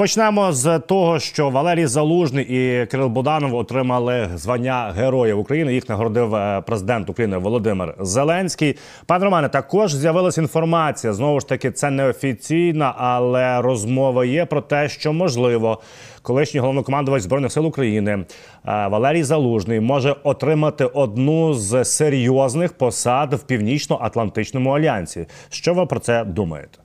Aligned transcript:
Почнемо 0.00 0.52
з 0.52 0.78
того, 0.78 1.18
що 1.18 1.50
Валерій 1.50 1.86
Залужний 1.86 2.44
і 2.44 2.86
Кирил 2.86 3.08
Буданов 3.08 3.54
отримали 3.54 4.28
звання 4.34 4.92
Героїв 4.96 5.38
України. 5.38 5.74
Їх 5.74 5.88
нагородив 5.88 6.34
е, 6.34 6.62
президент 6.66 7.10
України 7.10 7.38
Володимир 7.38 7.94
Зеленський. 8.00 8.76
Пане 9.06 9.24
Романе, 9.24 9.48
також 9.48 9.94
з'явилася 9.94 10.40
інформація. 10.40 11.12
Знову 11.12 11.40
ж 11.40 11.48
таки, 11.48 11.70
це 11.70 11.90
неофіційна, 11.90 12.94
але 12.96 13.62
розмова 13.62 14.24
є 14.24 14.44
про 14.44 14.60
те, 14.60 14.88
що 14.88 15.12
можливо 15.12 15.80
колишній 16.22 16.60
головнокомандувач 16.60 17.22
збройних 17.22 17.52
сил 17.52 17.66
України 17.66 18.12
е, 18.12 18.24
Валерій 18.64 19.22
Залужний 19.22 19.80
може 19.80 20.16
отримати 20.22 20.84
одну 20.84 21.54
з 21.54 21.84
серйозних 21.84 22.72
посад 22.72 23.34
в 23.34 23.42
північно-атлантичному 23.42 24.70
альянсі. 24.70 25.26
Що 25.48 25.74
ви 25.74 25.86
про 25.86 26.00
це 26.00 26.24
думаєте? 26.24 26.78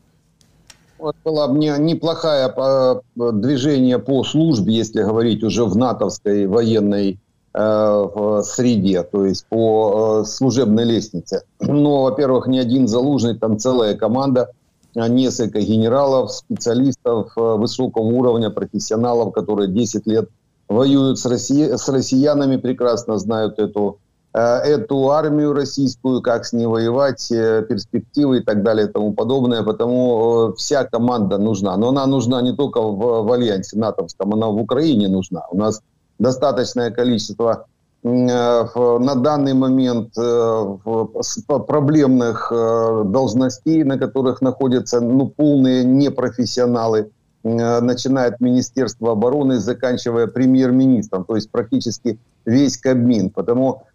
Вот 0.97 1.15
было 1.23 1.47
мне 1.47 1.75
неплохое 1.77 2.53
э, 2.55 2.95
движение 3.15 3.99
по 3.99 4.23
службе, 4.23 4.73
если 4.73 5.03
говорить 5.03 5.43
уже 5.43 5.65
в 5.65 5.75
натовской 5.75 6.47
военной 6.47 7.19
э, 7.53 8.41
среде, 8.43 9.03
то 9.03 9.25
есть 9.25 9.45
по 9.47 10.21
э, 10.23 10.25
служебной 10.25 10.85
лестнице. 10.85 11.43
Но, 11.59 12.03
во-первых, 12.03 12.47
не 12.47 12.59
один 12.59 12.87
залужный, 12.87 13.37
там 13.37 13.59
целая 13.59 13.95
команда, 13.95 14.51
несколько 14.95 15.59
генералов, 15.59 16.31
специалистов 16.31 17.33
высокого 17.35 18.03
уровня, 18.03 18.49
профессионалов, 18.49 19.33
которые 19.33 19.67
10 19.67 20.07
лет 20.07 20.29
воюют 20.69 21.19
с, 21.19 21.25
Россия, 21.25 21.75
с 21.75 21.89
россиянами, 21.89 22.55
прекрасно 22.55 23.17
знают 23.17 23.59
эту 23.59 23.99
эту 24.37 25.11
армию 25.11 25.53
российскую, 25.53 26.21
как 26.21 26.45
с 26.45 26.51
ней 26.51 26.65
воевать, 26.65 27.31
э, 27.31 27.63
перспективы 27.69 28.39
и 28.39 28.41
так 28.41 28.63
далее 28.63 28.87
и 28.87 28.91
тому 28.91 29.13
подобное. 29.13 29.63
Потому 29.63 30.49
э, 30.49 30.53
вся 30.57 30.83
команда 30.83 31.37
нужна. 31.37 31.77
Но 31.77 31.87
она 31.89 32.05
нужна 32.05 32.41
не 32.41 32.53
только 32.53 32.81
в, 32.81 33.23
в 33.23 33.31
альянсе 33.31 33.77
натовском, 33.77 34.33
она 34.33 34.47
в 34.47 34.57
Украине 34.57 35.07
нужна. 35.07 35.43
У 35.51 35.57
нас 35.57 35.81
достаточное 36.19 36.91
количество 36.91 37.65
на 38.03 39.15
данный 39.15 39.53
момент 39.55 40.13
проблемных 41.47 42.51
должностей, 42.51 43.83
на 43.83 43.97
которых 43.97 44.41
находятся 44.41 45.01
ну, 45.01 45.27
полные 45.27 45.83
непрофессионалы, 45.83 47.09
начиная 47.41 48.27
от 48.27 48.39
Министерства 48.41 49.13
обороны, 49.13 49.57
заканчивая 49.57 50.27
премьер-министром, 50.27 51.25
то 51.25 51.35
есть 51.35 51.49
практически 51.49 52.19
весь 52.45 52.77
Кабмин. 52.77 53.31
Потому 53.31 53.81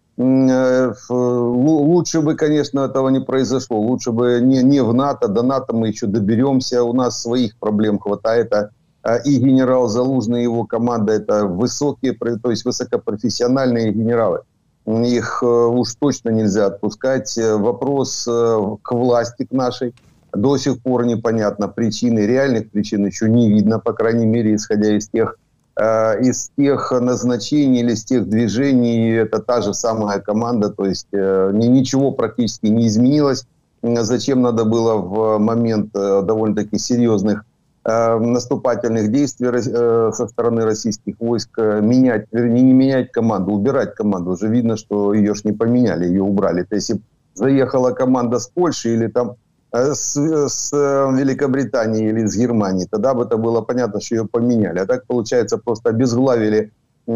лучше 1.07 2.21
бы, 2.21 2.35
конечно, 2.35 2.81
этого 2.81 3.09
не 3.09 3.19
произошло. 3.19 3.79
Лучше 3.79 4.11
бы 4.11 4.39
не, 4.41 4.61
не 4.61 4.81
в 4.81 4.93
НАТО, 4.93 5.27
до 5.27 5.41
НАТО 5.41 5.75
мы 5.75 5.87
еще 5.87 6.07
доберемся. 6.07 6.83
У 6.83 6.93
нас 6.93 7.21
своих 7.21 7.57
проблем 7.57 7.99
хватает. 7.99 8.53
А, 8.53 8.69
а 9.03 9.17
и 9.17 9.37
генерал 9.37 9.87
Залужный, 9.87 10.41
и 10.41 10.43
его 10.43 10.65
команда, 10.65 11.13
это 11.13 11.45
высокие, 11.45 12.13
то 12.13 12.51
есть 12.51 12.65
высокопрофессиональные 12.65 13.91
генералы. 13.91 14.41
Их 14.85 15.41
э, 15.43 15.45
уж 15.45 15.95
точно 15.95 16.29
нельзя 16.29 16.67
отпускать. 16.67 17.37
Вопрос 17.37 18.27
э, 18.27 18.59
к 18.81 18.91
власти, 18.91 19.45
к 19.45 19.51
нашей, 19.51 19.93
до 20.33 20.57
сих 20.57 20.81
пор 20.81 21.05
непонятно. 21.05 21.67
Причины, 21.67 22.19
реальных 22.19 22.71
причин 22.71 23.05
еще 23.05 23.29
не 23.29 23.49
видно, 23.49 23.79
по 23.79 23.93
крайней 23.93 24.25
мере, 24.25 24.55
исходя 24.55 24.95
из 24.95 25.07
тех 25.07 25.35
Э, 25.35 25.40
из 25.79 26.51
тех 26.57 26.91
назначений 26.91 27.79
или 27.79 27.93
из 27.93 28.03
тех 28.03 28.27
движений 28.27 29.11
это 29.13 29.39
та 29.39 29.61
же 29.61 29.73
самая 29.73 30.19
команда, 30.19 30.69
то 30.69 30.85
есть 30.85 31.07
э, 31.13 31.51
ничего 31.53 32.11
практически 32.11 32.67
не 32.67 32.87
изменилось. 32.87 33.45
Зачем 33.81 34.41
надо 34.41 34.65
было 34.65 34.95
в 34.95 35.37
момент 35.39 35.95
э, 35.95 36.21
довольно-таки 36.23 36.77
серьезных 36.77 37.45
наступательных 37.83 39.11
действий 39.11 39.59
со 39.59 40.27
стороны 40.27 40.65
российских 40.65 41.15
войск 41.19 41.57
менять, 41.57 42.27
вернее, 42.31 42.61
не 42.61 42.73
менять 42.73 43.11
команду, 43.11 43.53
убирать 43.53 43.95
команду. 43.95 44.33
Уже 44.33 44.49
видно, 44.49 44.77
что 44.77 45.15
ее 45.15 45.33
ж 45.33 45.45
не 45.45 45.51
поменяли, 45.51 46.05
ее 46.05 46.21
убрали. 46.21 46.61
То 46.61 46.75
есть, 46.75 46.89
если 46.89 47.01
заехала 47.33 47.89
команда 47.89 48.37
с 48.37 48.45
Польши 48.45 48.93
или 48.93 49.07
там 49.07 49.31
Э, 49.31 49.40
с, 49.71 50.15
с 50.15 50.73
э, 50.73 51.17
Великобритании 51.17 52.09
или 52.09 52.25
с 52.25 52.35
Германии, 52.35 52.87
тогда 52.89 53.13
бы 53.13 53.23
это 53.23 53.37
было 53.37 53.61
понятно, 53.61 54.01
что 54.01 54.15
ее 54.15 54.25
поменяли. 54.25 54.79
А 54.79 54.85
так, 54.85 55.05
получается, 55.07 55.57
просто 55.57 55.89
обезглавили 55.89 56.71
э, 57.07 57.11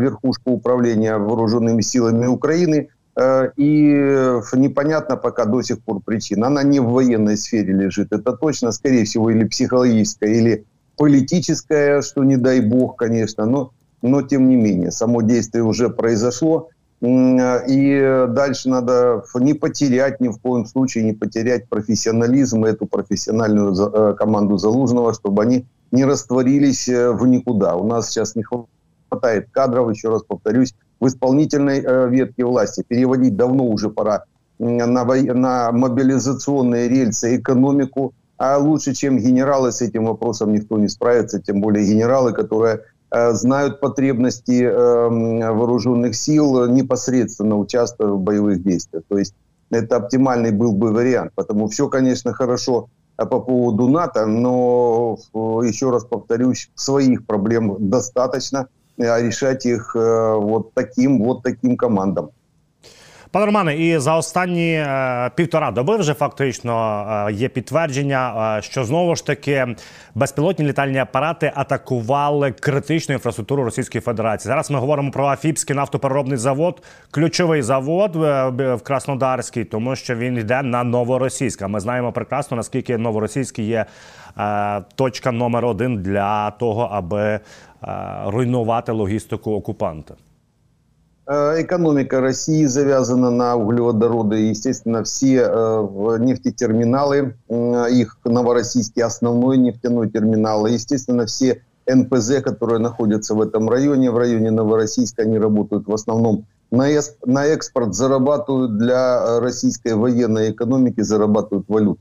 верхушку 0.00 0.52
управления 0.52 1.16
вооруженными 1.16 1.82
силами 1.82 2.26
Украины, 2.26 2.88
и 3.56 4.40
непонятно 4.54 5.16
пока 5.16 5.44
до 5.44 5.62
сих 5.62 5.80
пор 5.84 6.00
причина. 6.00 6.48
Она 6.48 6.64
не 6.64 6.80
в 6.80 6.86
военной 6.86 7.36
сфере 7.36 7.72
лежит, 7.72 8.12
это 8.12 8.32
точно, 8.32 8.72
скорее 8.72 9.04
всего, 9.04 9.30
или 9.30 9.44
психологическая, 9.44 10.30
или 10.30 10.64
политическая, 10.96 12.02
что 12.02 12.24
не 12.24 12.36
дай 12.36 12.60
бог, 12.60 12.96
конечно, 12.96 13.46
но, 13.46 13.70
но 14.02 14.22
тем 14.22 14.48
не 14.48 14.56
менее, 14.56 14.90
само 14.90 15.22
действие 15.22 15.62
уже 15.62 15.90
произошло, 15.90 16.70
и 17.06 18.26
дальше 18.28 18.68
надо 18.68 19.22
не 19.34 19.54
потерять, 19.54 20.20
ни 20.20 20.28
в 20.28 20.38
коем 20.38 20.64
случае 20.64 21.04
не 21.04 21.12
потерять 21.12 21.68
профессионализм 21.68 22.64
и 22.64 22.70
эту 22.70 22.86
профессиональную 22.86 23.74
э, 23.74 24.14
команду 24.14 24.56
Залужного, 24.56 25.12
чтобы 25.12 25.42
они 25.42 25.66
не 25.90 26.04
растворились 26.04 26.88
э, 26.88 27.10
в 27.10 27.26
никуда. 27.26 27.76
У 27.76 27.86
нас 27.86 28.08
сейчас 28.08 28.36
не 28.36 28.42
хватает 28.42 29.48
кадров, 29.50 29.90
еще 29.90 30.08
раз 30.08 30.22
повторюсь, 30.22 30.74
в 31.00 31.06
исполнительной 31.06 31.82
э, 31.84 32.08
ветке 32.08 32.44
власти. 32.44 32.84
Переводить 32.86 33.36
давно 33.36 33.64
уже 33.64 33.90
пора 33.90 34.24
на, 34.58 35.04
на 35.04 35.72
мобилизационные 35.72 36.88
рельсы 36.88 37.36
экономику, 37.36 38.14
а 38.38 38.56
лучше, 38.56 38.94
чем 38.94 39.18
генералы, 39.18 39.72
с 39.72 39.82
этим 39.82 40.06
вопросом 40.06 40.52
никто 40.52 40.78
не 40.78 40.88
справится, 40.88 41.40
тем 41.40 41.60
более 41.60 41.86
генералы, 41.86 42.32
которые 42.32 42.80
Э, 42.80 42.93
знают 43.32 43.80
потребности 43.80 44.62
эм, 44.62 45.38
вооруженных 45.38 46.16
сил, 46.16 46.66
непосредственно 46.68 47.58
участвуя 47.58 48.10
в 48.10 48.20
боевых 48.20 48.62
действиях. 48.62 49.04
То 49.08 49.18
есть 49.18 49.34
это 49.70 49.96
оптимальный 49.96 50.50
был 50.50 50.72
бы 50.72 50.92
вариант. 50.92 51.32
Потому 51.34 51.68
все, 51.68 51.88
конечно, 51.88 52.32
хорошо 52.32 52.88
э, 53.16 53.26
по 53.26 53.40
поводу 53.40 53.88
НАТО, 53.88 54.26
но 54.26 55.18
э, 55.32 55.38
еще 55.66 55.90
раз 55.90 56.04
повторюсь, 56.04 56.70
своих 56.74 57.26
проблем 57.26 57.76
достаточно, 57.78 58.68
а 58.98 59.20
решать 59.20 59.66
их 59.66 59.94
вот 59.94 60.72
таким 60.74 61.22
вот 61.22 61.42
таким 61.42 61.76
командам. 61.76 62.30
Пане 63.34 63.46
Романе, 63.46 63.76
і 63.76 63.98
за 63.98 64.16
останні 64.16 64.72
е, 64.72 65.30
півтора 65.34 65.70
доби 65.70 65.96
вже 65.96 66.14
фактично 66.14 67.06
е, 67.28 67.32
є 67.32 67.48
підтвердження, 67.48 68.56
е, 68.58 68.62
що 68.62 68.84
знову 68.84 69.16
ж 69.16 69.26
таки 69.26 69.76
безпілотні 70.14 70.66
літальні 70.66 70.98
апарати 70.98 71.52
атакували 71.54 72.52
критичну 72.52 73.12
інфраструктуру 73.12 73.64
Російської 73.64 74.02
Федерації. 74.02 74.50
Зараз 74.50 74.70
ми 74.70 74.78
говоримо 74.78 75.10
про 75.10 75.26
Афіпський 75.26 75.76
нафтопереробний 75.76 76.38
завод, 76.38 76.82
ключовий 77.10 77.62
завод 77.62 78.16
е, 78.16 78.48
в 78.74 78.82
Краснодарській, 78.82 79.64
тому 79.64 79.96
що 79.96 80.14
він 80.14 80.38
йде 80.38 80.62
на 80.62 80.84
новоросійськ. 80.84 81.62
А 81.62 81.68
Ми 81.68 81.80
знаємо 81.80 82.12
прекрасно 82.12 82.56
наскільки 82.56 82.98
новоросійський 82.98 83.66
є 83.66 83.86
е, 84.38 84.82
точка 84.94 85.32
номер 85.32 85.64
один 85.64 86.02
для 86.02 86.50
того, 86.50 86.88
аби 86.92 87.20
е, 87.22 87.40
руйнувати 88.26 88.92
логістику 88.92 89.54
окупанта. 89.54 90.14
Э, 91.26 91.62
экономика 91.62 92.20
России 92.20 92.66
завязана 92.66 93.30
на 93.30 93.56
углеводороды. 93.56 94.36
Естественно, 94.36 95.04
все 95.04 95.46
э, 95.48 96.16
нефтетерминалы, 96.20 97.36
их 97.48 98.18
новороссийский 98.24 99.02
основной 99.02 99.56
нефтяной 99.56 100.10
терминал, 100.10 100.66
естественно, 100.66 101.24
все 101.24 101.62
НПЗ, 101.86 102.42
которые 102.42 102.78
находятся 102.78 103.34
в 103.34 103.40
этом 103.40 103.68
районе, 103.68 104.10
в 104.10 104.18
районе 104.18 104.50
Новороссийска, 104.50 105.22
они 105.22 105.38
работают 105.38 105.86
в 105.86 105.92
основном 105.92 106.46
на, 106.70 106.86
на 107.24 107.46
экспорт, 107.46 107.94
зарабатывают 107.94 108.78
для 108.78 109.40
российской 109.40 109.94
военной 109.94 110.50
экономики, 110.50 111.02
зарабатывают 111.02 111.68
валюту. 111.68 112.00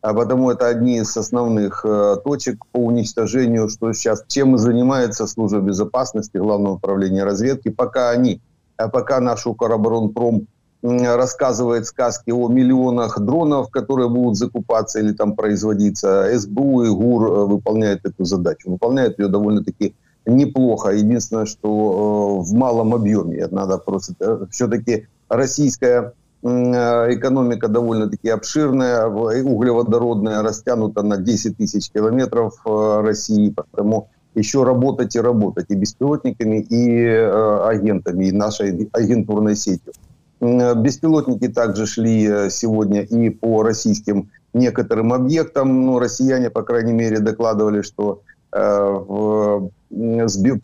А 0.00 0.12
потому 0.12 0.50
это 0.50 0.68
одни 0.68 0.98
из 0.98 1.16
основных 1.16 1.84
э, 1.84 2.16
точек 2.24 2.64
по 2.72 2.78
уничтожению, 2.78 3.68
что 3.68 3.92
сейчас, 3.92 4.24
чем 4.28 4.54
и 4.54 4.58
занимается 4.58 5.26
служба 5.26 5.60
безопасности, 5.60 6.36
Главного 6.36 6.74
управления 6.74 7.24
разведки, 7.24 7.70
пока 7.70 8.10
они 8.10 8.40
пока 8.76 9.20
наш 9.20 9.46
Укроборонпром 9.46 10.46
рассказывает 10.84 11.86
сказки 11.86 12.30
о 12.30 12.48
миллионах 12.48 13.18
дронов, 13.18 13.70
которые 13.70 14.08
будут 14.08 14.36
закупаться 14.36 15.00
или 15.00 15.12
там 15.12 15.34
производиться, 15.34 16.30
СБУ 16.38 16.82
и 16.82 16.90
ГУР 16.90 17.26
э, 17.26 17.44
выполняют 17.46 18.04
эту 18.04 18.24
задачу. 18.24 18.70
Выполняют 18.70 19.18
ее 19.18 19.28
довольно-таки 19.28 19.94
неплохо. 20.26 20.90
Единственное, 20.90 21.46
что 21.46 22.42
э, 22.42 22.48
в 22.48 22.52
малом 22.52 22.94
объеме. 22.94 23.46
Надо 23.50 23.78
просто... 23.78 24.14
Э, 24.20 24.46
Все-таки 24.50 25.06
российская 25.28 26.12
экономика 26.42 27.68
довольно-таки 27.68 28.28
обширная, 28.28 29.06
углеводородная, 29.06 30.42
растянута 30.42 31.02
на 31.02 31.16
10 31.16 31.56
тысяч 31.56 31.90
километров 31.90 32.60
России, 32.66 33.48
поэтому 33.48 34.10
еще 34.34 34.64
работать 34.64 35.16
и 35.16 35.20
работать 35.20 35.66
и 35.68 35.74
беспилотниками, 35.74 36.58
и 36.58 37.00
э, 37.00 37.68
агентами, 37.68 38.26
и 38.26 38.32
нашей 38.32 38.88
агентурной 38.92 39.56
сетью. 39.56 39.92
Беспилотники 40.40 41.48
также 41.48 41.86
шли 41.86 42.50
сегодня 42.50 43.02
и 43.02 43.30
по 43.30 43.62
российским 43.62 44.30
некоторым 44.52 45.12
объектам. 45.12 45.86
Но 45.86 45.98
россияне, 45.98 46.50
по 46.50 46.62
крайней 46.62 46.92
мере, 46.92 47.20
докладывали, 47.20 47.82
что 47.82 48.20
в, 48.52 49.70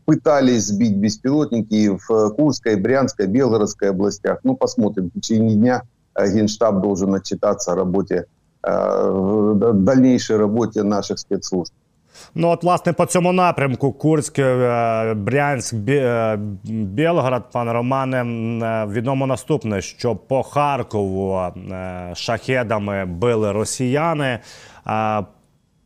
пытались 0.04 0.66
сбить 0.66 0.96
беспилотники 0.96 1.96
в 1.96 2.30
Курской, 2.34 2.76
Брянской, 2.76 3.26
Белгородской 3.26 3.90
областях. 3.90 4.40
Ну, 4.42 4.54
посмотрим. 4.54 5.08
В 5.08 5.20
течение 5.20 5.56
дня 5.56 5.82
Генштаб 6.18 6.82
должен 6.82 7.14
отчитаться 7.14 7.72
о 7.72 7.76
работе, 7.76 8.26
дальнейшей 8.62 10.36
работе 10.36 10.82
наших 10.82 11.18
спецслужб. 11.18 11.72
Ну, 12.34 12.48
от, 12.48 12.62
власне, 12.62 12.92
по 12.92 13.06
цьому 13.06 13.32
напрямку 13.32 13.92
Курськ, 13.92 14.38
е, 14.38 15.14
Брянськ, 15.14 15.74
е, 15.88 16.38
Білгород, 16.64 17.42
пане 17.52 17.72
Романе, 17.72 18.16
е, 18.18 18.86
відомо 18.86 19.26
наступне, 19.26 19.80
що 19.80 20.16
по 20.16 20.42
Харкову 20.42 21.40
шахедами 22.14 23.04
били 23.04 23.52
росіяни. 23.52 24.38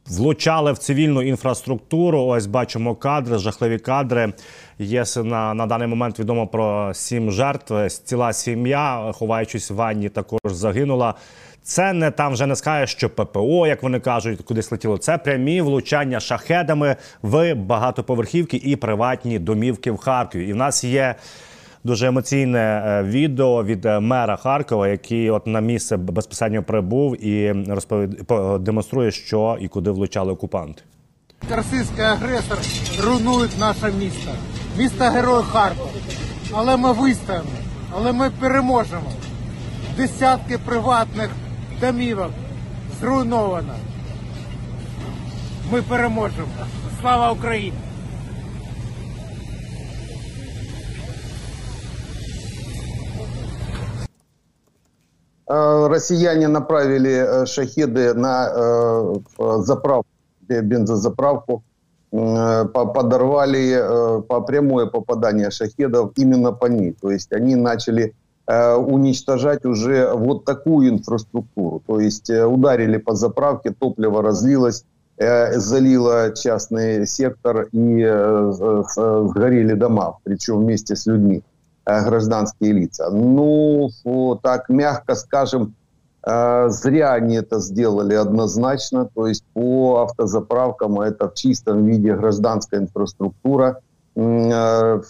Влучали 0.06 0.72
в 0.72 0.78
цивільну 0.78 1.22
інфраструктуру. 1.22 2.22
Ось 2.22 2.46
бачимо 2.46 2.94
кадри, 2.94 3.38
жахливі 3.38 3.78
кадри. 3.78 4.32
Є 4.78 5.04
на 5.16 5.54
на 5.54 5.66
даний 5.66 5.88
момент 5.88 6.18
відомо 6.18 6.46
про 6.46 6.94
сім 6.94 7.30
жертв. 7.30 7.88
Ціла 7.88 8.32
сім'я, 8.32 9.12
ховаючись 9.14 9.70
в 9.70 9.74
ванні, 9.74 10.08
також 10.08 10.40
загинула. 10.44 11.14
Це 11.64 11.92
не 11.92 12.10
там 12.10 12.32
вже 12.32 12.46
не 12.46 12.56
скаже, 12.56 12.86
що 12.86 13.10
ППО, 13.10 13.66
як 13.66 13.82
вони 13.82 14.00
кажуть, 14.00 14.40
кудись 14.42 14.72
летіло. 14.72 14.98
Це 14.98 15.18
прямі 15.18 15.60
влучання 15.60 16.20
шахедами 16.20 16.96
в 17.22 17.54
багатоповерхівки 17.54 18.56
і 18.56 18.76
приватні 18.76 19.38
домівки 19.38 19.90
в 19.90 19.96
Харкові. 19.96 20.48
І 20.48 20.52
в 20.52 20.56
нас 20.56 20.84
є. 20.84 21.14
Дуже 21.86 22.06
емоційне 22.06 22.58
е, 22.58 23.02
відео 23.02 23.64
від 23.64 23.86
е, 23.86 24.00
мера 24.00 24.36
Харкова, 24.36 24.88
який 24.88 25.30
от 25.30 25.46
на 25.46 25.60
місце 25.60 25.96
безпосередньо 25.96 26.62
прибув 26.62 27.24
і 27.24 27.52
розповід... 27.68 28.10
демонструє, 28.60 29.10
що 29.10 29.58
і 29.60 29.68
куди 29.68 29.90
влучали 29.90 30.32
окупанти. 30.32 30.82
Російський 31.56 32.04
агресор 32.04 32.58
руйнує 33.04 33.48
наше 33.58 33.92
місто, 33.92 34.30
місто 34.78 35.04
Герой 35.04 35.42
Харкова. 35.42 35.90
Але 36.52 36.76
ми 36.76 36.92
вистоїмо, 36.92 37.44
але 37.96 38.12
ми 38.12 38.30
переможемо. 38.40 39.12
Десятки 39.96 40.58
приватних 40.58 41.30
домівок 41.81 42.31
зруйновано. 42.99 43.73
Ми 45.71 45.81
переможемо. 45.81 46.47
Слава 47.01 47.31
Україні! 47.31 47.73
Россияне 55.89 56.47
направили 56.47 57.45
шахеды 57.45 58.13
на 58.13 59.13
заправку, 59.63 60.09
бензозаправку, 60.49 61.63
подорвали 62.11 64.21
по 64.27 64.41
прямое 64.41 64.85
попадание 64.85 65.51
шахедов 65.51 66.11
именно 66.15 66.51
по 66.51 66.67
ней. 66.67 66.95
То 67.01 67.11
есть 67.11 67.33
они 67.33 67.55
начали 67.55 68.03
Э, 68.03 68.13
уничтожать 68.46 69.64
уже 69.64 70.12
вот 70.12 70.44
такую 70.44 70.90
инфраструктуру. 70.90 71.82
То 71.86 72.00
есть 72.00 72.28
э, 72.28 72.44
ударили 72.44 72.98
по 72.98 73.14
заправке, 73.14 73.70
топливо 73.70 74.22
разлилось, 74.22 74.84
э, 75.16 75.58
залило 75.58 76.32
частный 76.34 77.06
сектор 77.06 77.68
и 77.72 78.04
сгорели 78.04 79.72
дома, 79.74 80.18
причем 80.24 80.60
вместе 80.60 80.94
с 80.94 81.06
людьми, 81.06 81.42
гражданские 81.86 82.72
лица. 82.72 83.10
Ну, 83.10 83.90
так 84.42 84.68
мягко 84.68 85.14
скажем, 85.14 85.74
зря 86.22 87.12
они 87.12 87.36
это 87.36 87.60
сделали 87.60 88.14
однозначно. 88.14 89.08
То 89.14 89.26
есть 89.26 89.44
по 89.52 90.02
автозаправкам 90.02 91.00
это 91.00 91.28
в 91.28 91.34
чистом 91.34 91.84
виде 91.84 92.14
гражданская 92.14 92.80
инфраструктура. 92.80 93.80
Там, 94.14 95.02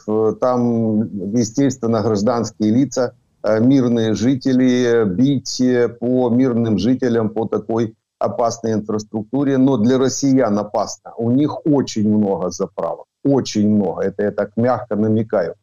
естественно, 1.37 2.01
гражданские 2.03 2.71
лица– 2.71 3.13
Э, 3.24 3.24
мирные 3.44 4.14
жители, 4.16 5.06
бить 5.06 5.62
по 6.00 6.30
мирным 6.30 6.78
жителям 6.78 7.30
по 7.30 7.46
такой 7.46 7.96
опасной 8.20 8.74
инфраструктуре, 8.74 9.58
но 9.58 9.78
для 9.78 9.98
россиян 9.98 10.58
опасно. 10.60 11.14
У 11.18 11.32
них 11.32 11.66
очень 11.66 12.10
много 12.10 12.50
заправок, 12.50 13.06
очень 13.24 13.70
много, 13.70 14.02
это 14.02 14.24
я 14.24 14.32
так 14.32 14.58
мягко 14.58 14.96
намекаю. 14.96 15.56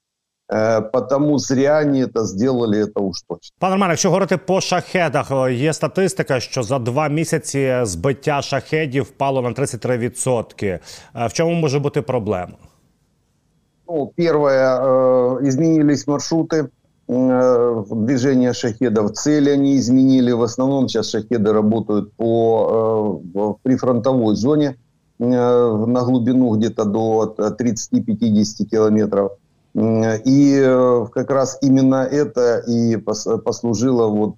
Э, 0.49 0.81
потому 0.81 1.39
зря 1.39 1.79
они 1.79 2.03
это 2.03 2.25
сделали, 2.25 2.79
это 2.79 3.01
уж 3.01 3.23
точно. 3.29 3.57
Пане 3.59 3.75
Романе, 3.75 3.93
якщо 3.93 4.09
говорити 4.09 4.37
по 4.37 4.61
шахедах, 4.61 5.33
є 5.51 5.73
статистика, 5.73 6.41
що 6.41 6.63
за 6.63 6.79
два 6.79 7.09
місяці 7.09 7.77
збиття 7.83 8.43
шахедів 8.43 9.03
впало 9.03 9.43
на 9.43 9.51
33%. 9.51 10.79
В 11.15 11.33
чому 11.33 11.55
може 11.55 11.79
бути 11.79 12.03
проблема? 12.03 12.53
Ну, 13.89 14.13
первое, 14.17 15.39
изменились 15.49 16.07
маршруты. 16.07 16.69
Э, 17.14 17.84
движение 17.92 18.54
шахедов. 18.54 19.12
Цели 19.12 19.50
они 19.50 19.76
изменили. 19.76 20.32
В 20.32 20.44
основном 20.44 20.88
сейчас 20.88 21.10
шахеды 21.10 21.52
работают 21.52 22.14
по 22.14 23.22
э, 23.36 23.54
прифронтовой 23.64 24.38
зоне 24.38 24.78
э, 25.20 25.26
на 25.26 26.06
глубину 26.06 26.56
где-то 26.56 26.86
до 26.86 27.36
30-50 27.38 28.64
километров. 28.64 29.34
И 29.74 31.06
как 31.14 31.32
раз 31.32 31.58
именно 31.62 32.04
это 32.04 32.60
и 32.68 32.98
послужило 32.98 34.08
вот 34.08 34.36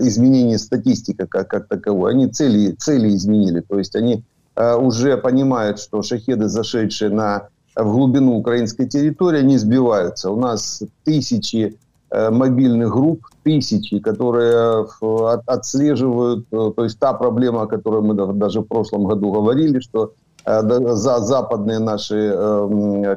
изменение 0.00 0.58
статистики 0.58 1.26
как, 1.28 1.48
как 1.48 1.68
таковой. 1.68 2.10
Они 2.10 2.26
цели, 2.26 2.72
цели 2.72 3.14
изменили. 3.14 3.60
То 3.60 3.78
есть 3.78 3.94
они 3.94 4.24
уже 4.56 5.16
понимают, 5.16 5.78
что 5.78 6.02
шахеды, 6.02 6.48
зашедшие 6.48 7.10
на 7.10 7.50
в 7.76 7.92
глубину 7.92 8.38
украинской 8.38 8.86
территории, 8.86 9.40
они 9.40 9.58
сбиваются. 9.58 10.30
У 10.30 10.36
нас 10.36 10.82
тысячи 11.04 11.78
э, 12.10 12.30
мобильных 12.30 12.90
групп, 12.90 13.26
тысячи, 13.42 13.98
которые 13.98 14.86
э, 15.00 15.38
отслеживают, 15.46 16.46
э, 16.52 16.72
то 16.76 16.84
есть 16.84 16.98
та 16.98 17.12
проблема, 17.12 17.62
о 17.62 17.66
которой 17.66 18.02
мы 18.02 18.14
даже 18.34 18.60
в 18.60 18.64
прошлом 18.64 19.04
году 19.04 19.32
говорили, 19.32 19.80
что 19.80 20.12
за 20.44 21.20
западные 21.20 21.78
наши 21.78 22.36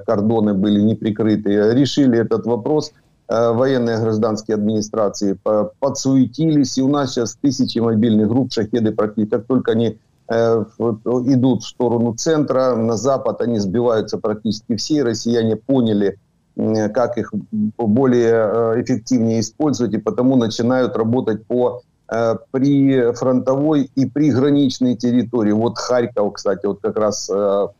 кордоны 0.06 0.54
были 0.54 0.80
не 0.80 0.94
прикрыты, 0.94 1.74
решили 1.74 2.20
этот 2.20 2.46
вопрос 2.46 2.92
военные 3.28 4.00
гражданские 4.00 4.54
администрации 4.54 5.36
подсуетились, 5.80 6.78
и 6.78 6.84
у 6.84 6.88
нас 6.88 7.14
сейчас 7.14 7.36
тысячи 7.42 7.80
мобильных 7.80 8.28
групп, 8.28 8.54
шахеды 8.54 8.92
практически, 8.92 9.32
как 9.32 9.48
только 9.48 9.72
они 9.72 9.98
идут 10.28 11.64
в 11.64 11.68
сторону 11.68 12.16
центра, 12.16 12.76
на 12.76 12.98
запад 12.98 13.42
они 13.42 13.60
сбиваются 13.60 14.18
практически 14.18 14.76
все. 14.76 15.04
Россияне 15.04 15.56
поняли, 15.56 16.18
как 16.56 17.18
их 17.18 17.34
более 17.78 18.34
э, 18.34 18.82
эффективнее 18.82 19.42
использовать, 19.42 19.94
и 19.94 19.98
потому 19.98 20.36
начинают 20.36 20.96
работать 20.96 21.46
по 21.46 21.82
э, 22.10 22.36
при 22.52 23.12
фронтовой 23.14 23.92
и 23.96 24.06
приграничной 24.06 24.96
территории. 24.96 25.52
Вот 25.52 25.78
Харьков, 25.78 26.34
кстати, 26.34 26.66
вот 26.66 26.80
как 26.82 26.98
раз 26.98 27.30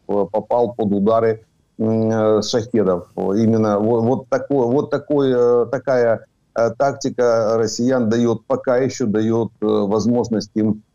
попал 0.06 0.74
под 0.74 0.92
удары 0.92 1.46
шахедов. 1.78 3.10
Именно 3.16 3.80
вот, 3.80 4.02
вот, 4.04 4.30
такой, 4.30 4.68
вот 4.68 4.92
такой, 4.92 5.34
такая 5.70 6.26
тактика 6.54 7.56
россиян 7.58 8.10
дает, 8.10 8.46
пока 8.46 8.78
еще 8.78 9.06
дает 9.08 9.50
возможность 9.60 10.52
им 10.54 10.84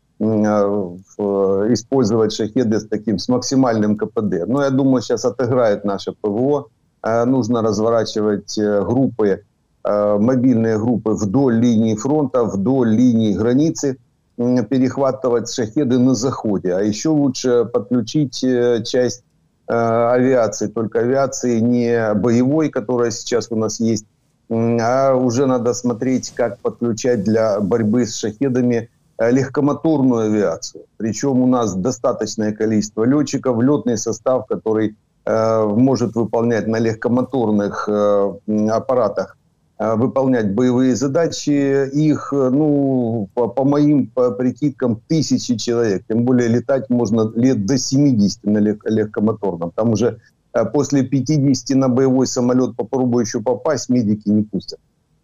использовать 1.73 2.33
шахеды 2.33 2.79
с 2.79 2.87
таким, 2.87 3.17
с 3.17 3.27
максимальным 3.27 3.97
КПД. 3.97 4.45
Но 4.47 4.63
я 4.63 4.69
думаю, 4.69 5.01
сейчас 5.01 5.25
отыграет 5.25 5.83
наше 5.83 6.11
ПВО. 6.11 6.67
Э, 7.03 7.25
нужно 7.25 7.61
разворачивать 7.61 8.57
э, 8.57 8.83
группы, 8.83 9.43
мобильные 9.83 10.77
группы 10.77 11.13
вдоль 11.13 11.55
линии 11.55 11.95
фронта, 11.95 12.43
вдоль 12.43 12.89
линии 12.89 13.33
границы, 13.33 13.97
перехватывать 14.37 15.51
шахеды 15.51 15.97
на 15.97 16.13
заходе. 16.13 16.75
А 16.75 16.81
еще 16.81 17.09
лучше 17.09 17.65
подключить 17.65 18.45
часть 18.85 19.23
авиации, 19.65 20.67
только 20.67 20.99
авиации 20.99 21.59
не 21.59 22.13
боевой, 22.13 22.69
которая 22.69 23.09
сейчас 23.09 23.47
у 23.49 23.55
нас 23.55 23.79
есть, 23.79 24.05
а 24.51 25.15
уже 25.15 25.47
надо 25.47 25.73
смотреть, 25.73 26.31
как 26.35 26.59
подключать 26.59 27.23
для 27.23 27.59
борьбы 27.59 28.05
с 28.05 28.15
шахедами 28.15 28.87
Э, 29.00 29.00
легкомоторную 29.29 30.31
авиацию. 30.31 30.85
Причем 30.97 31.41
у 31.41 31.47
нас 31.47 31.75
достаточное 31.75 32.53
количество 32.53 33.03
летчиков, 33.03 33.61
летный 33.61 33.97
состав, 33.97 34.47
который 34.47 34.95
э, 35.25 35.65
может 35.65 36.15
выполнять 36.15 36.67
на 36.67 36.77
легкомоторных 36.77 37.87
э, 37.87 38.33
аппаратах 38.69 39.37
э, 39.77 39.95
выполнять 39.95 40.55
боевые 40.55 40.95
задачи. 40.95 41.89
Их, 41.89 42.33
э, 42.33 42.49
ну, 42.49 43.29
по, 43.33 43.47
по 43.47 43.63
моим 43.63 44.07
по 44.07 44.31
прикидкам, 44.31 45.01
тысячи 45.07 45.55
человек. 45.55 46.03
Тем 46.07 46.25
более 46.25 46.47
летать 46.47 46.89
можно 46.89 47.31
лет 47.35 47.65
до 47.65 47.77
70 47.77 48.43
на 48.45 48.57
лег, 48.57 48.81
легкомоторном. 48.85 49.71
Там 49.75 49.91
уже 49.91 50.19
э, 50.53 50.65
после 50.65 51.03
50 51.03 51.77
на 51.77 51.89
боевой 51.89 52.25
самолет 52.27 52.75
попробуй 52.75 53.23
еще 53.23 53.41
попасть, 53.41 53.89
медики 53.89 54.29
не 54.29 54.43
пустят. 54.43 54.79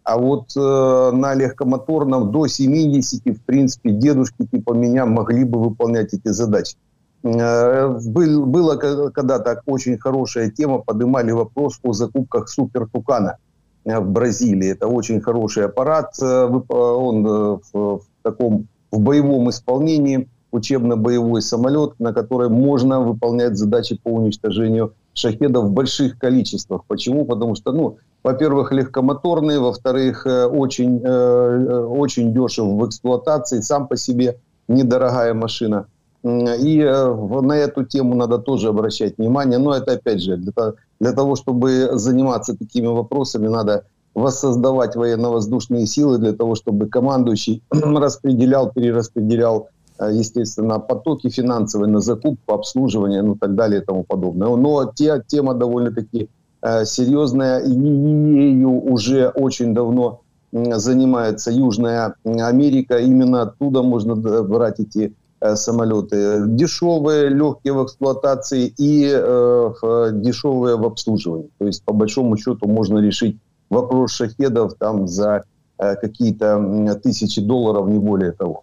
А 0.08 0.16
вот 0.16 0.56
э, 0.56 1.10
на 1.12 1.34
легкомоторном 1.34 2.32
до 2.32 2.46
70, 2.46 3.26
в 3.26 3.42
принципе, 3.42 3.90
дедушки 3.90 4.46
типа 4.50 4.72
меня 4.72 5.04
могли 5.04 5.44
бы 5.44 5.62
выполнять 5.62 6.14
эти 6.14 6.28
задачи. 6.28 6.76
Э, 7.24 7.88
был, 8.06 8.46
была 8.46 8.76
когда-то 8.76 9.60
очень 9.66 9.98
хорошая 9.98 10.50
тема, 10.50 10.78
поднимали 10.78 11.30
вопрос 11.32 11.78
о 11.82 11.92
закупках 11.92 12.48
Супер 12.48 12.88
Тукана 12.90 13.36
э, 13.84 14.00
в 14.00 14.10
Бразилии. 14.10 14.70
Это 14.70 14.86
очень 14.86 15.20
хороший 15.20 15.66
аппарат, 15.66 16.14
э, 16.22 16.24
он 16.70 17.22
в, 17.24 17.60
в 17.74 18.00
таком 18.22 18.66
в 18.90 19.00
боевом 19.00 19.50
исполнении, 19.50 20.26
учебно-боевой 20.52 21.42
самолет, 21.42 22.00
на 22.00 22.14
который 22.14 22.48
можно 22.48 23.02
выполнять 23.02 23.58
задачи 23.58 24.00
по 24.02 24.08
уничтожению 24.08 24.94
шахедов 25.12 25.66
в 25.66 25.72
больших 25.72 26.18
количествах. 26.18 26.84
Почему? 26.86 27.26
Потому 27.26 27.54
что, 27.54 27.72
ну, 27.72 27.98
во-первых, 28.24 28.72
легкомоторный, 28.72 29.58
во-вторых, 29.58 30.26
э, 30.26 30.46
очень, 30.46 31.00
э, 31.02 31.08
э, 31.08 31.84
очень 31.84 32.32
дешев 32.32 32.66
в 32.66 32.86
эксплуатации, 32.86 33.60
сам 33.60 33.86
по 33.86 33.96
себе 33.96 34.38
недорогая 34.68 35.34
машина. 35.34 35.86
И 36.24 36.82
на 36.82 37.52
эту 37.52 37.84
тему 37.84 38.16
надо 38.16 38.38
тоже 38.38 38.68
обращать 38.68 39.18
внимание. 39.18 39.58
Но 39.58 39.72
это, 39.72 39.92
опять 39.92 40.20
же, 40.20 40.36
для, 40.36 41.12
того, 41.12 41.36
чтобы 41.36 41.90
заниматься 41.92 42.56
такими 42.56 42.88
вопросами, 42.88 43.46
надо 43.46 43.84
воссоздавать 44.14 44.96
военно-воздушные 44.96 45.86
силы 45.86 46.18
для 46.18 46.32
того, 46.32 46.56
чтобы 46.56 46.88
командующий 46.88 47.62
распределял, 47.70 48.72
перераспределял 48.72 49.68
естественно, 50.00 50.80
потоки 50.80 51.28
финансовые 51.30 51.90
на 51.90 52.00
закупку, 52.00 52.52
обслуживание, 52.52 53.22
ну, 53.22 53.36
так 53.36 53.54
далее 53.54 53.80
и 53.80 53.84
тому 53.84 54.04
подобное. 54.04 54.48
Но 54.48 54.92
те, 54.94 55.22
тема 55.26 55.54
довольно-таки 55.54 56.28
серьезная, 56.62 57.60
и 57.60 57.70
ею 57.70 58.70
уже 58.70 59.28
очень 59.28 59.74
давно 59.74 60.22
занимается 60.52 61.50
Южная 61.50 62.14
Америка. 62.24 62.98
Именно 62.98 63.42
оттуда 63.42 63.82
можно 63.82 64.16
брать 64.16 64.80
эти 64.80 65.14
э, 65.40 65.56
самолеты. 65.56 66.44
Дешевые, 66.46 67.28
легкие 67.28 67.74
в 67.74 67.84
эксплуатации 67.84 68.72
и 68.78 69.10
э, 69.12 70.10
дешевые 70.12 70.76
в 70.76 70.84
обслуживании. 70.84 71.50
То 71.58 71.66
есть, 71.66 71.84
по 71.84 71.92
большому 71.92 72.36
счету, 72.36 72.66
можно 72.66 72.98
решить 72.98 73.36
вопрос 73.70 74.12
шахедов 74.12 74.74
там 74.78 75.06
за 75.06 75.44
э, 75.78 75.96
какие-то 75.96 76.98
тысячи 77.02 77.40
долларов, 77.40 77.88
не 77.88 77.98
более 77.98 78.32
того. 78.32 78.62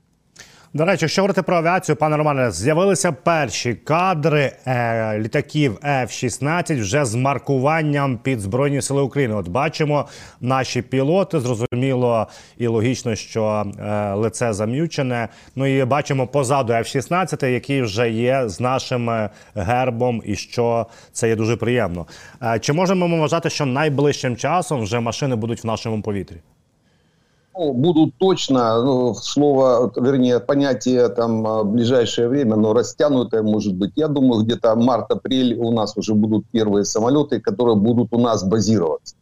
До 0.76 0.86
речі, 0.86 1.06
якщо 1.06 1.22
говорити 1.22 1.42
про 1.42 1.58
авіацію, 1.58 1.96
пане 1.96 2.18
Романе, 2.18 2.52
з'явилися 2.52 3.12
перші 3.12 3.74
кадри 3.74 4.52
е, 4.68 5.20
літаків 5.20 5.80
F-16 5.84 6.82
вже 6.82 7.06
з 7.06 7.16
маркуванням 7.16 8.18
під 8.18 8.40
Збройні 8.40 8.82
Сили 8.82 9.02
України. 9.02 9.36
От 9.36 9.48
бачимо 9.48 10.08
наші 10.42 10.82
пілоти, 10.82 11.40
зрозуміло 11.40 12.28
і 12.58 12.68
логічно, 12.68 13.16
що 13.16 13.66
е, 13.80 14.14
лице 14.14 14.54
зам'ючене. 14.54 15.28
Ну 15.56 15.66
і 15.66 15.86
бачимо 15.86 16.28
позаду 16.28 16.74
F-16, 16.74 17.46
який 17.46 17.82
вже 17.82 18.10
є 18.10 18.50
з 18.50 18.60
нашим 18.60 19.10
е, 19.10 19.30
гербом, 19.56 20.22
і 20.26 20.36
що 20.36 20.86
це 21.12 21.30
є 21.30 21.36
дуже 21.36 21.56
приємно. 21.56 22.06
Е, 22.44 22.60
чи 22.60 22.74
можемо 22.74 23.08
ми 23.08 23.20
вважати, 23.20 23.50
що 23.50 23.66
найближчим 23.66 24.36
часом 24.36 24.82
вже 24.82 25.00
машини 25.00 25.36
будуть 25.36 25.64
в 25.64 25.68
нашому 25.68 26.02
повітрі? 26.02 26.38
Ну, 27.58 27.74
будут 27.74 28.18
точно, 28.18 28.84
ну, 28.84 29.14
слово, 29.14 29.92
вернее, 29.96 30.40
понятие 30.40 31.08
там 31.10 31.46
а, 31.48 31.64
ближайшее 31.64 32.28
время, 32.28 32.56
но 32.56 32.74
растянутое 32.74 33.44
может 33.44 33.76
быть. 33.76 33.94
Я 33.96 34.08
думаю, 34.08 34.44
где-то 34.44 34.76
март-апрель 34.76 35.56
у 35.56 35.72
нас 35.72 35.96
уже 35.96 36.14
будут 36.14 36.46
первые 36.52 36.86
самолеты, 36.86 37.40
которые 37.40 37.76
будут 37.76 38.14
у 38.14 38.20
нас 38.20 38.44
базироваться. 38.44 39.16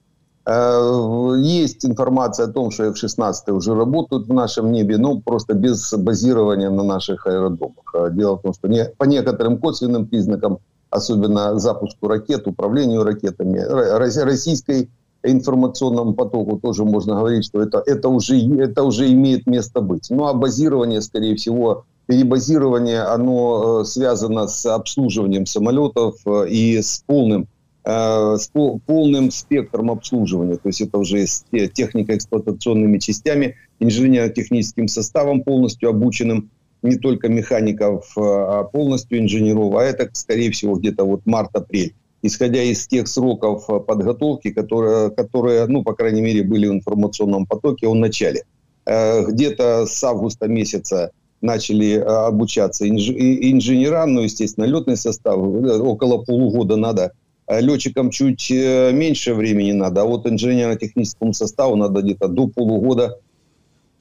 Э, 0.45 1.35
есть 1.37 1.85
информация 1.85 2.47
о 2.47 2.51
том, 2.51 2.71
что 2.71 2.85
F-16 2.85 3.51
уже 3.51 3.75
работают 3.75 4.27
в 4.27 4.33
нашем 4.33 4.71
небе, 4.71 4.97
но 4.97 5.19
просто 5.21 5.53
без 5.53 5.93
базирования 5.93 6.69
на 6.69 6.83
наших 6.83 7.27
аэродромах. 7.27 7.93
Э, 7.93 8.09
дело 8.11 8.37
в 8.37 8.41
том, 8.41 8.53
что 8.53 8.67
не, 8.67 8.85
по 8.97 9.03
некоторым 9.05 9.59
косвенным 9.59 10.07
признакам, 10.07 10.57
особенно 10.89 11.59
запуску 11.59 12.07
ракет, 12.07 12.47
управлению 12.47 13.03
ракетами, 13.03 13.59
российской 13.59 14.89
информационному 15.23 16.13
потоку 16.13 16.59
тоже 16.59 16.83
можно 16.83 17.15
говорить, 17.15 17.45
что 17.45 17.61
это, 17.61 17.81
это, 17.85 18.09
уже, 18.09 18.37
это 18.59 18.83
уже 18.83 19.11
имеет 19.11 19.47
место 19.47 19.81
быть. 19.81 20.09
Ну 20.09 20.25
а 20.25 20.33
базирование, 20.33 21.01
скорее 21.01 21.35
всего, 21.35 21.85
перебазирование, 22.05 23.01
оно 23.01 23.81
э, 23.81 23.85
связано 23.85 24.47
с 24.47 24.65
обслуживанием 24.65 25.45
самолетов 25.45 26.15
э, 26.25 26.49
и 26.49 26.81
с 26.81 27.03
полным 27.05 27.47
э, 27.85 28.37
с 28.37 28.49
полным 28.85 29.31
спектром 29.31 29.91
обслуживания. 29.91 30.55
То 30.55 30.67
есть 30.67 30.81
это 30.81 30.97
уже 30.97 31.25
с 31.25 31.45
технико-эксплуатационными 31.51 32.97
частями, 32.97 33.55
инженерно-техническим 33.79 34.87
составом 34.87 35.43
полностью 35.43 35.89
обученным, 35.89 36.49
не 36.81 36.97
только 36.97 37.29
механиков, 37.29 38.11
а 38.17 38.63
полностью 38.63 39.19
инженеров. 39.19 39.73
А 39.75 39.83
это, 39.83 40.09
скорее 40.11 40.51
всего, 40.51 40.75
где-то 40.75 41.05
вот 41.05 41.21
март-апрель 41.25 41.93
исходя 42.23 42.63
из 42.63 42.87
тех 42.87 43.07
сроков 43.07 43.69
э, 43.69 43.79
подготовки, 43.79 44.49
которые, 44.51 45.11
которые, 45.11 45.67
ну, 45.67 45.83
по 45.83 45.93
крайней 45.93 46.21
мере, 46.21 46.41
были 46.41 46.67
в 46.67 46.71
информационном 46.71 47.45
потоке 47.45 47.85
о 47.87 47.93
начале. 47.93 48.43
Э, 48.85 49.25
где-то 49.25 49.85
с 49.85 50.03
августа 50.03 50.47
месяца 50.47 51.11
начали 51.41 51.97
э, 51.97 52.01
обучаться 52.01 52.87
инженера, 52.87 54.05
ну, 54.05 54.21
естественно, 54.21 54.65
летный 54.65 54.97
состав, 54.97 55.37
около 55.37 56.23
полугода 56.23 56.77
надо. 56.77 57.11
Летчикам 57.45 58.09
чуть 58.09 58.49
меньше 58.49 59.33
времени 59.33 59.73
надо, 59.73 60.03
а 60.03 60.05
вот 60.05 60.25
инженерно-техническому 60.25 61.33
составу 61.33 61.75
надо 61.75 62.01
где-то 62.01 62.29
до 62.29 62.47
полугода 62.47 63.19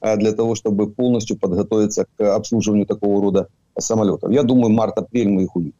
для 0.01 0.31
того, 0.31 0.55
чтобы 0.55 0.89
полностью 0.89 1.37
подготовиться 1.37 2.05
к 2.15 2.35
обслуживанию 2.35 2.85
такого 2.85 3.21
рода 3.21 3.49
самолетов. 3.77 4.31
Я 4.31 4.43
думаю, 4.43 4.71
март-апрель 4.71 5.27
мы 5.27 5.43
их 5.43 5.57
увидим. 5.57 5.73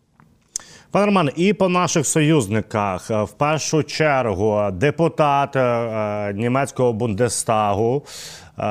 Пане 0.93 1.05
Роман, 1.05 1.29
і 1.35 1.53
по 1.53 1.69
наших 1.69 2.07
союзниках 2.07 3.09
в 3.09 3.31
першу 3.38 3.83
чергу 3.83 4.71
депутат 4.73 5.55
е, 5.55 6.33
німецького 6.33 6.93
бундестагу, 6.93 8.03
е, 8.59 8.62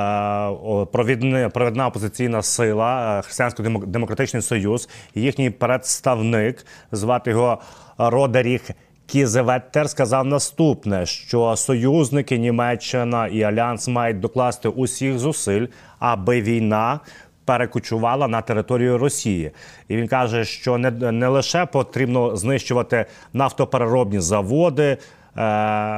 провідна, 0.93 1.49
провідна 1.49 1.87
опозиційна 1.87 2.43
сила, 2.43 3.19
е, 3.19 3.23
Християнсько-демократичний 3.23 4.43
союз, 4.43 4.88
їхній 5.14 5.50
представник 5.50 6.67
звати 6.93 7.31
його 7.31 7.59
Родеріх. 7.99 8.71
Кізеветтер 9.07 9.91
сказав 9.91 10.25
наступне: 10.25 11.07
що 11.07 11.57
союзники 11.57 12.38
Німеччина 12.38 13.26
і 13.26 13.43
Альянс 13.43 13.88
мають 13.88 14.21
докласти 14.21 14.69
усіх 14.69 15.19
зусиль, 15.19 15.67
аби 15.99 16.41
війна 16.43 17.00
перекочувала 17.46 18.28
на 18.28 18.42
територію 18.42 18.98
Росії, 18.98 19.52
і 19.88 19.98
він 19.98 20.08
каже, 20.08 20.46
що 20.46 20.78
не 20.78 20.92
не 20.92 21.28
лише 21.28 21.66
потрібно 21.66 22.36
знищувати 22.36 23.06
нафтопереробні 23.34 24.20
заводи 24.20 24.84
е, 24.84 24.98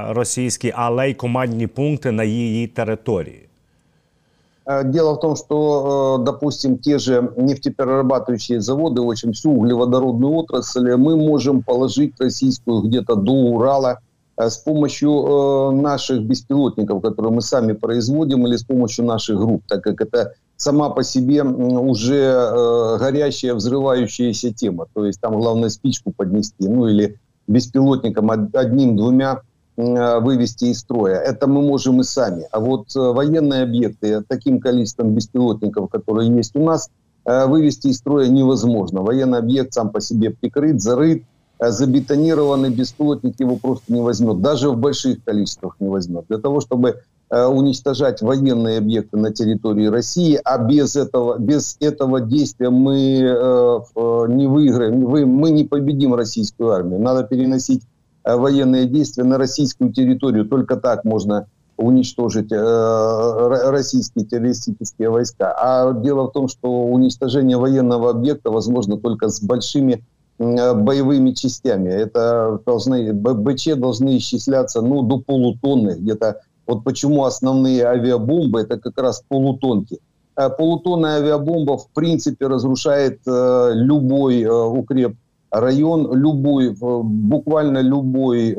російські, 0.10 0.74
але 0.76 1.10
й 1.10 1.14
командні 1.14 1.68
пункти 1.68 2.12
на 2.12 2.24
її 2.24 2.68
території. 2.68 3.50
Е, 4.70 4.84
дело 4.84 5.14
в 5.14 5.20
том, 5.20 5.36
что, 5.36 6.18
е, 6.20 6.26
допустим, 6.26 6.78
те 6.78 7.00
же 7.00 7.22
нефтеперерабатывающие 7.38 8.60
заводы, 8.60 9.02
в 9.02 9.10
общем, 9.10 9.32
всю 9.32 9.52
углеводородную 9.52 10.34
отрасль 10.34 10.96
мы 10.96 11.16
можем 11.16 11.64
положить 11.64 12.14
российскую 12.20 12.82
где-то 12.82 13.16
до 13.16 13.32
Урала 13.32 13.98
е, 14.38 14.50
с 14.50 14.58
помощью 14.58 15.72
наших 15.72 16.22
беспилотников, 16.22 17.02
которые 17.02 17.32
мы 17.32 17.42
сами 17.42 17.74
производим, 17.74 18.46
или 18.46 18.58
с 18.58 18.64
помощью 18.64 19.06
наших 19.06 19.38
групп, 19.38 19.64
так 19.68 19.82
как 19.84 20.02
это 20.02 20.34
сама 20.57 20.91
по 20.91 21.03
себе 21.03 21.43
уже 21.43 22.17
э, 22.17 22.99
горящая, 22.99 23.55
взрывающаяся 23.55 24.53
тема. 24.53 24.87
То 24.95 25.05
есть 25.05 25.21
там 25.21 25.37
главное 25.39 25.69
спичку 25.69 26.13
поднести, 26.13 26.69
ну 26.69 26.89
или 26.89 27.19
беспилотником 27.47 28.31
одним-двумя 28.31 29.41
э, 29.77 30.21
вывести 30.21 30.67
из 30.67 30.81
строя. 30.81 31.17
Это 31.17 31.47
мы 31.47 31.63
можем 31.63 32.01
и 32.01 32.05
сами. 32.05 32.47
А 32.51 32.61
вот 32.61 32.95
э, 32.97 32.99
военные 32.99 33.63
объекты 33.63 34.23
таким 34.27 34.61
количеством 34.61 35.15
беспилотников, 35.15 35.91
которые 35.91 36.35
есть 36.35 36.57
у 36.57 36.65
нас, 36.65 36.89
э, 37.25 37.47
вывести 37.47 37.89
из 37.89 37.99
строя 37.99 38.29
невозможно. 38.29 39.03
Военный 39.03 39.39
объект 39.39 39.75
сам 39.75 39.91
по 39.91 40.01
себе 40.01 40.31
прикрыт, 40.31 40.81
зарыт, 40.81 41.25
э, 41.59 41.71
забетонированный 41.71 42.71
беспилотник 42.71 43.39
его 43.41 43.57
просто 43.57 43.93
не 43.93 44.01
возьмет. 44.01 44.41
Даже 44.41 44.71
в 44.71 44.77
больших 44.77 45.23
количествах 45.25 45.77
не 45.81 45.89
возьмет. 45.89 46.25
Для 46.29 46.39
того, 46.39 46.61
чтобы 46.61 47.03
уничтожать 47.35 48.23
военные 48.23 48.79
объекты 48.79 49.17
на 49.17 49.33
территории 49.33 49.87
России, 49.87 50.39
а 50.45 50.59
без 50.59 50.95
этого, 50.95 51.39
без 51.39 51.77
этого 51.81 52.21
действия 52.21 52.71
мы 52.71 53.21
э, 53.21 53.79
не 54.29 54.47
выиграем, 54.47 55.01
мы 55.01 55.51
не 55.51 55.65
победим 55.65 56.15
российскую 56.15 56.71
армию. 56.71 57.01
Надо 57.01 57.25
переносить 57.25 57.83
э, 58.25 58.37
военные 58.37 58.87
действия 58.87 59.25
на 59.25 59.39
российскую 59.39 59.93
территорию. 59.93 60.47
Только 60.47 60.77
так 60.77 61.05
можно 61.05 61.47
уничтожить 61.77 62.53
российские 62.53 64.25
террористические 64.25 65.11
войска. 65.11 65.53
А 65.59 65.93
дело 65.93 66.29
в 66.29 66.33
том, 66.33 66.47
что 66.47 66.69
уничтожение 66.85 67.57
военного 67.57 68.11
объекта 68.11 68.53
возможно 68.53 68.97
только 68.97 69.29
с 69.29 69.43
большими 69.43 70.05
боевыми 70.39 71.33
частями. 71.33 71.89
Это 71.89 72.61
должны, 72.65 73.13
БЧ 73.13 73.75
должны 73.77 74.19
исчисляться 74.19 74.83
ну, 74.83 75.03
до 75.03 75.19
полутонны, 75.19 75.97
где-то 75.99 76.41
Вот 76.67 76.85
почему 76.85 77.25
основные 77.25 77.85
авиабомбы 77.85 78.61
это 78.61 78.79
как 78.79 78.99
раз 78.99 79.23
полутонки. 79.29 79.99
Э, 80.37 80.51
полутонная 80.51 81.19
авиабомба 81.19 81.79
в 81.79 81.89
принципе 81.91 82.47
разрушает 82.47 83.21
э, 83.27 83.71
любой 83.75 84.43
э, 84.43 84.51
укреп 84.51 85.17
район, 85.51 86.13
любой, 86.13 86.75
буквально 86.75 87.79
любой 87.79 88.57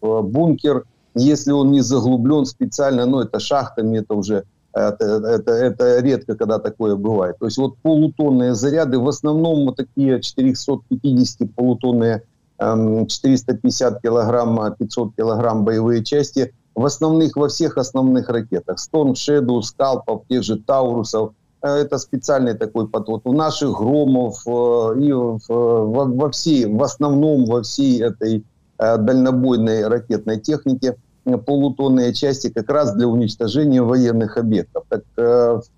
бункер, 0.00 0.84
если 1.14 1.52
он 1.52 1.70
не 1.70 1.82
заглублен 1.82 2.46
специально, 2.46 3.04
ну 3.04 3.20
это 3.20 3.40
шахтами, 3.40 3.98
это 3.98 4.14
уже 4.14 4.44
это, 4.72 5.04
это, 5.04 5.52
это 5.52 6.00
редко, 6.00 6.36
когда 6.36 6.58
такое 6.58 6.96
бывает. 6.96 7.36
То 7.38 7.44
есть 7.44 7.58
вот 7.58 7.76
полутонные 7.82 8.54
заряды, 8.54 8.98
в 8.98 9.08
основном 9.08 9.66
вот 9.66 9.76
такие 9.76 10.22
450 10.22 11.54
полутонные, 11.54 12.22
450 12.58 13.92
эм, 13.92 14.00
килограмм, 14.00 14.74
500 14.78 15.16
килограмм 15.16 15.64
боевые 15.64 16.04
части, 16.04 16.54
в 16.74 16.84
основных, 16.84 17.36
во 17.36 17.48
всех 17.48 17.78
основных 17.78 18.28
ракетах. 18.28 18.78
Storm 18.78 19.12
Shadow, 19.12 19.62
Скалпов, 19.62 20.22
тех 20.28 20.42
же 20.42 20.56
Таурусов. 20.56 21.32
Э, 21.62 21.76
это 21.76 21.98
специальный 21.98 22.54
такой 22.54 22.88
подход. 22.88 23.22
У 23.24 23.32
наших 23.32 23.78
Громов 23.78 24.42
э, 24.46 25.00
и 25.00 25.12
во, 25.12 26.04
во 26.04 26.30
всей, 26.30 26.66
в 26.66 26.82
основном 26.82 27.44
во 27.46 27.62
всей 27.62 28.02
этой 28.02 28.44
э, 28.78 28.96
дальнобойной 28.98 29.86
ракетной 29.86 30.40
технике– 30.40 30.96
полутонные 31.46 32.14
части 32.14 32.48
как 32.48 32.70
раз 32.70 32.94
для 32.94 33.06
уничтожения 33.06 33.82
военных 33.82 34.38
объектов. 34.38 34.84
Так 34.88 35.04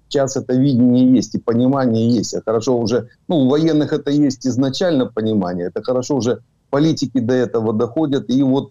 сейчас 0.09 0.37
это 0.37 0.55
видение 0.55 1.13
есть 1.13 1.35
и 1.35 1.39
понимание 1.39 2.09
есть. 2.09 2.33
А 2.35 2.41
хорошо 2.41 2.79
уже, 2.79 3.09
ну, 3.27 3.39
у 3.39 3.49
военных 3.49 3.93
это 3.93 4.13
есть 4.13 4.47
изначально 4.47 5.07
понимание, 5.07 5.67
это 5.67 5.83
хорошо 5.83 6.17
уже 6.17 6.43
политики 6.71 7.19
до 7.19 7.35
этого 7.35 7.73
доходят. 7.73 8.31
И 8.31 8.41
вот 8.45 8.71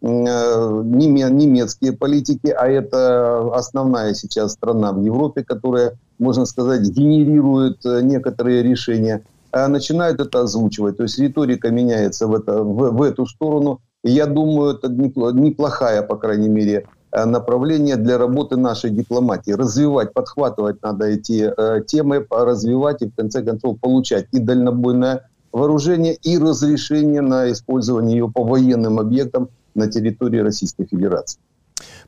немецкие 0.00 1.92
политики, 1.92 2.48
а 2.48 2.66
это 2.68 3.54
основная 3.54 4.14
сейчас 4.14 4.52
страна 4.52 4.92
в 4.92 5.02
Европе, 5.02 5.44
которая, 5.44 5.94
можно 6.18 6.46
сказать, 6.46 6.82
генерирует 6.82 7.84
э, 7.84 8.00
некоторые 8.02 8.62
решения, 8.62 9.24
э, 9.52 9.66
начинают 9.66 10.20
это 10.20 10.40
озвучивать. 10.42 10.96
То 10.96 11.02
есть 11.04 11.18
риторика 11.18 11.70
меняется 11.70 12.26
в, 12.26 12.34
это, 12.34 12.62
в, 12.62 12.90
в 12.90 13.02
эту 13.02 13.26
сторону. 13.26 13.80
Я 14.04 14.26
думаю, 14.26 14.76
это 14.76 14.88
неплохая, 14.88 16.02
по 16.02 16.16
крайней 16.16 16.48
мере, 16.48 16.86
э, 17.10 17.24
направление 17.24 17.96
для 17.96 18.18
работы 18.18 18.56
нашей 18.56 18.90
дипломатии. 18.90 19.50
Развивать, 19.50 20.12
подхватывать 20.12 20.80
надо 20.82 21.06
эти 21.06 21.52
э, 21.56 21.82
темы, 21.84 22.24
развивать 22.30 23.02
и 23.02 23.08
в 23.08 23.14
конце 23.16 23.42
концов 23.42 23.80
получать 23.80 24.26
и 24.30 24.38
дальнобойное 24.38 25.28
вооружение, 25.50 26.14
и 26.14 26.38
разрешение 26.38 27.20
на 27.22 27.50
использование 27.50 28.18
ее 28.18 28.30
по 28.30 28.44
военным 28.44 29.00
объектам 29.00 29.48
на 29.78 29.88
территории 29.88 30.40
Российской 30.40 30.86
Федерации. 30.86 31.40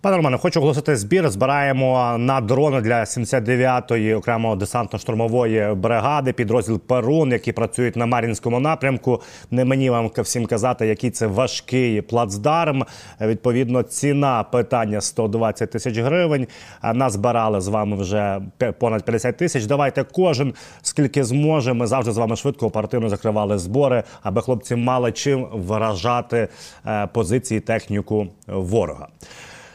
Пане 0.03 0.17
Романе, 0.17 0.39
хочу 0.39 0.61
оголосити 0.61 0.97
збір. 0.97 1.31
Збираємо 1.31 2.17
на 2.19 2.41
дрони 2.41 2.81
для 2.81 3.01
79-ї 3.01 4.17
окремо 4.17 4.57
десантно-штурмової 4.57 5.75
бригади, 5.75 6.33
підрозділ 6.33 6.81
Перун, 6.81 7.33
які 7.33 7.53
працюють 7.53 7.97
на 7.97 8.07
Мар'їнському 8.07 8.61
напрямку. 8.61 9.23
Не 9.51 9.65
мені 9.65 9.91
вам 9.91 10.11
всім 10.17 10.47
казати, 10.47 10.87
який 10.87 11.11
це 11.11 11.27
важкий 11.27 12.03
плацдарм. 12.03 12.85
Відповідно, 13.21 13.83
ціна 13.83 14.43
питання 14.43 15.01
120 15.01 15.71
тисяч 15.71 15.99
гривень. 15.99 16.47
Назбирали 16.95 17.61
з 17.61 17.69
вами 17.69 17.97
вже 17.97 18.41
понад 18.79 19.05
50 19.05 19.37
тисяч. 19.37 19.65
Давайте 19.65 20.05
кожен 20.13 20.55
скільки 20.83 21.25
зможе. 21.25 21.73
Ми 21.73 21.87
завжди 21.87 22.13
з 22.13 22.17
вами 22.17 22.37
швидко 22.37 22.67
оперативно 22.67 23.09
закривали 23.09 23.59
збори, 23.59 24.03
аби 24.23 24.43
хлопці 24.43 24.77
мали 24.77 25.13
чим 25.13 25.47
вражати 25.53 26.49
е, 26.87 27.07
позиції 27.07 27.61
техніку 27.61 28.27
ворога. 28.47 29.09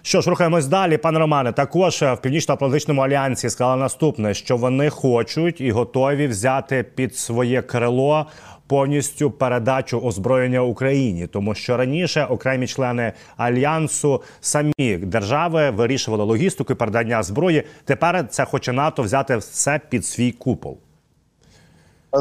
Що 0.05 0.21
ж, 0.21 0.29
рухаємось 0.29 0.67
далі, 0.67 0.97
пане 0.97 1.19
Романе. 1.19 1.51
Також 1.51 2.01
в 2.01 2.17
північно-атлантичному 2.17 3.01
альянсі 3.01 3.49
сказали 3.49 3.81
наступне, 3.81 4.33
що 4.33 4.57
вони 4.57 4.89
хочуть 4.89 5.61
і 5.61 5.71
готові 5.71 6.27
взяти 6.27 6.85
під 6.95 7.15
своє 7.15 7.61
крило. 7.61 8.25
Повністю 8.67 9.31
передачу 9.31 9.99
озброєння 9.99 10.61
Україні, 10.61 11.27
тому 11.27 11.55
що 11.55 11.77
раніше 11.77 12.25
окремі 12.25 12.67
члени 12.67 13.13
альянсу 13.37 14.23
самі 14.41 14.97
держави 14.97 15.69
вирішували 15.69 16.23
логістику 16.23 16.73
і 16.73 16.75
передання 16.75 17.23
зброї. 17.23 17.63
Тепер 17.85 18.27
це 18.29 18.45
хоче 18.45 18.73
НАТО 18.73 19.03
взяти 19.03 19.37
все 19.37 19.79
під 19.89 20.05
свій 20.05 20.31
купол. 20.31 20.77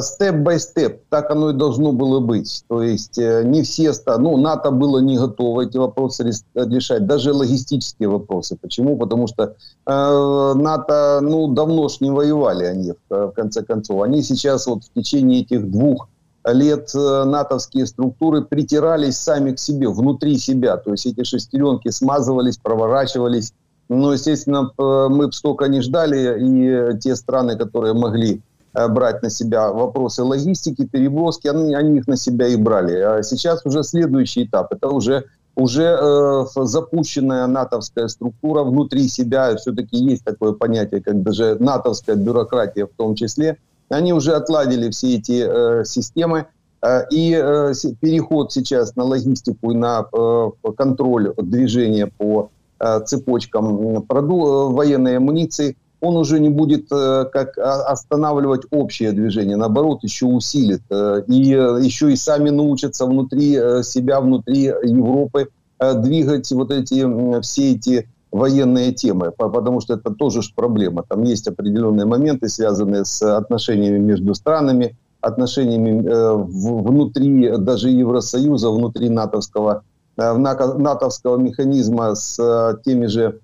Step 0.01 0.38
by 0.38 0.56
step, 0.56 1.03
так 1.09 1.31
оно 1.31 1.51
и 1.51 1.53
должно 1.53 1.93
было 1.93 2.21
быть. 2.21 2.65
То 2.69 2.83
есть 2.83 3.19
э, 3.19 3.43
не 3.45 3.63
все, 3.63 3.93
ну, 4.19 4.37
НАТО 4.37 4.71
было 4.71 4.99
не 4.99 5.19
готово 5.19 5.63
эти 5.63 5.77
вопросы 5.77 6.31
решать, 6.55 7.07
даже 7.07 7.33
логистические 7.33 8.09
вопросы. 8.09 8.57
Почему? 8.61 8.97
Потому 8.97 9.27
что 9.27 9.43
э, 9.45 10.53
НАТО, 10.55 11.21
ну, 11.23 11.49
давно 11.49 11.89
ж 11.89 12.01
не 12.01 12.11
воевали 12.11 12.65
они, 12.65 12.95
в, 13.09 13.31
конце 13.33 13.63
концов. 13.63 14.03
Они 14.03 14.23
сейчас 14.23 14.67
вот 14.67 14.85
в 14.85 14.93
течение 14.93 15.43
этих 15.43 15.71
двух 15.71 16.09
лет 16.47 16.91
э, 16.95 17.25
натовские 17.25 17.87
структуры 17.87 18.43
притирались 18.43 19.19
сами 19.19 19.53
к 19.53 19.59
себе, 19.59 19.89
внутри 19.89 20.39
себя. 20.39 20.77
То 20.77 20.93
есть 20.93 21.07
эти 21.07 21.25
шестеренки 21.25 21.91
смазывались, 21.91 22.59
проворачивались. 22.59 23.53
Ну, 23.91 24.13
естественно, 24.13 24.73
мы 24.79 25.27
бы 25.27 25.33
столько 25.33 25.67
не 25.67 25.83
ждали, 25.83 26.39
и 26.41 26.99
те 27.01 27.15
страны, 27.15 27.55
которые 27.59 27.93
могли 27.93 28.41
Э, 28.45 28.54
брать 28.89 29.23
на 29.23 29.31
себя 29.31 29.71
вопросы 29.71 30.23
логистики, 30.23 30.85
перевозки, 30.85 31.49
они, 31.49 31.75
они 31.75 31.99
их 31.99 32.07
на 32.09 32.17
себя 32.17 32.49
и 32.49 32.57
брали. 32.57 32.99
А 32.99 33.23
сейчас 33.23 33.65
уже 33.65 33.83
следующий 33.83 34.45
этап, 34.45 34.73
это 34.73 34.89
уже 34.89 35.25
уже 35.57 35.85
э, 35.85 36.45
запущенная 36.65 37.47
натовская 37.47 38.09
структура 38.09 38.65
внутри 38.65 39.09
себя, 39.09 39.55
все-таки 39.57 39.97
есть 39.97 40.25
такое 40.25 40.53
понятие, 40.53 41.01
как 41.01 41.23
даже 41.23 41.57
натовская 41.61 42.17
бюрократия 42.17 42.87
в 42.87 42.97
том 42.97 43.15
числе, 43.15 43.59
они 43.89 44.13
уже 44.13 44.33
отладили 44.33 44.91
все 44.91 45.17
эти 45.17 45.45
э, 45.47 45.85
системы, 45.85 46.47
э, 46.83 47.03
и 47.11 47.33
э, 47.33 47.73
переход 48.01 48.53
сейчас 48.53 48.97
на 48.97 49.05
логистику 49.05 49.71
и 49.71 49.77
на 49.77 50.07
э, 50.13 50.51
контроль 50.77 51.33
движения 51.37 52.07
по 52.07 52.51
э, 52.81 53.01
цепочкам 53.07 54.03
проду, 54.03 54.47
э, 54.47 54.75
военной 54.75 55.17
амуниции– 55.19 55.77
он 56.05 56.17
уже 56.17 56.39
не 56.39 56.51
будет 56.51 56.93
э, 56.93 57.25
как 57.33 57.57
останавливать 57.59 58.63
общее 58.71 59.13
движение, 59.13 59.57
наоборот, 59.57 60.03
еще 60.03 60.27
усилит. 60.27 60.83
Э, 60.91 61.23
и 61.27 61.55
э, 61.55 61.79
еще 61.83 62.13
и 62.13 62.17
сами 62.17 62.51
научатся 62.51 63.07
внутри 63.07 63.55
себя, 63.83 64.21
внутри 64.21 64.65
Европы 64.65 65.49
двигать 65.81 66.51
вот 66.53 66.71
эти, 66.71 67.41
все 67.41 67.73
эти 67.73 68.09
военные 68.31 68.93
темы, 68.93 69.33
потому 69.37 69.81
что 69.81 69.95
это 69.95 70.11
тоже 70.11 70.43
ж 70.43 70.53
проблема. 70.55 71.05
Там 71.09 71.23
есть 71.23 71.49
определенные 71.49 72.07
моменты, 72.07 72.49
связанные 72.49 73.05
с 73.05 73.23
отношениями 73.23 73.99
между 73.99 74.35
странами, 74.35 74.97
отношениями 75.21 76.03
внутри 76.35 77.57
даже 77.59 77.91
Евросоюза, 77.91 78.71
внутри 78.71 79.09
натовского, 79.09 79.83
натовского 80.17 81.37
механизма 81.37 82.15
с 82.15 82.79
теми 82.85 83.07
же 83.07 83.41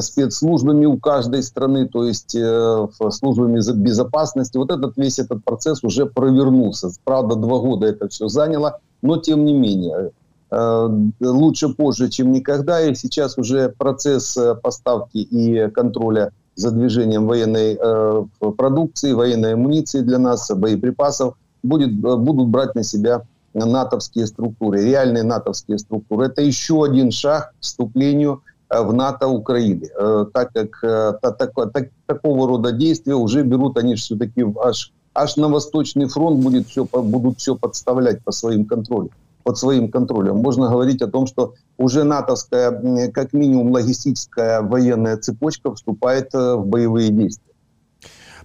спецслужбами 0.00 0.86
у 0.86 0.98
каждой 0.98 1.42
страны, 1.42 1.86
то 1.86 2.04
есть 2.04 2.34
э, 2.34 2.86
службами 3.10 3.60
безопасности. 3.76 4.56
Вот 4.56 4.70
этот 4.70 4.96
весь 4.96 5.18
этот 5.18 5.44
процесс 5.44 5.84
уже 5.84 6.06
провернулся. 6.06 6.88
Правда, 7.04 7.36
два 7.36 7.58
года 7.58 7.86
это 7.86 8.08
все 8.08 8.28
заняло, 8.28 8.80
но 9.02 9.18
тем 9.18 9.44
не 9.44 9.52
менее 9.52 10.10
э, 10.50 10.88
лучше 11.20 11.68
позже, 11.68 12.08
чем 12.08 12.32
никогда. 12.32 12.80
И 12.80 12.94
сейчас 12.94 13.36
уже 13.36 13.68
процесс 13.68 14.36
э, 14.36 14.54
поставки 14.54 15.18
и 15.18 15.68
контроля 15.70 16.32
за 16.54 16.70
движением 16.70 17.26
военной 17.26 17.76
э, 17.78 18.24
продукции, 18.56 19.12
военной 19.12 19.52
амуниции 19.52 20.00
для 20.00 20.18
нас, 20.18 20.50
боеприпасов 20.50 21.34
будет, 21.62 21.94
будут 21.94 22.48
брать 22.48 22.74
на 22.74 22.84
себя 22.84 23.22
натовские 23.52 24.26
структуры, 24.26 24.82
реальные 24.82 25.24
натовские 25.24 25.78
структуры. 25.78 26.26
Это 26.26 26.42
еще 26.42 26.84
один 26.84 27.10
шаг 27.10 27.50
к 27.50 27.54
вступлению 27.60 28.40
Э, 28.40 28.53
в 28.82 28.92
НАТО 28.92 29.28
Украины, 29.28 29.88
э, 29.96 30.26
так 30.32 30.52
как 30.52 30.82
э, 30.82 31.12
так, 31.20 31.52
так, 31.72 31.88
такого 32.06 32.48
рода 32.48 32.72
действия 32.72 33.14
уже 33.14 33.42
берут 33.42 33.78
они 33.78 33.94
все-таки 33.94 34.44
аж, 34.62 34.92
аж 35.14 35.36
на 35.36 35.48
Восточный 35.48 36.08
фронт 36.08 36.42
будет 36.42 36.66
все, 36.66 36.84
будут 36.84 37.38
все 37.38 37.54
подставлять 37.54 38.22
по 38.24 38.32
своим 38.32 38.64
контролю 38.64 39.10
под 39.44 39.58
своим 39.58 39.90
контролем. 39.90 40.38
Можно 40.38 40.70
говорить 40.70 41.02
о 41.02 41.06
том, 41.06 41.26
что 41.26 41.52
уже 41.76 42.02
натовская, 42.02 43.10
как 43.12 43.34
минимум 43.34 43.72
логистическая 43.72 44.62
военная 44.62 45.18
цепочка 45.18 45.74
вступает 45.74 46.32
в 46.32 46.64
боевые 46.64 47.10
действия. 47.10 47.53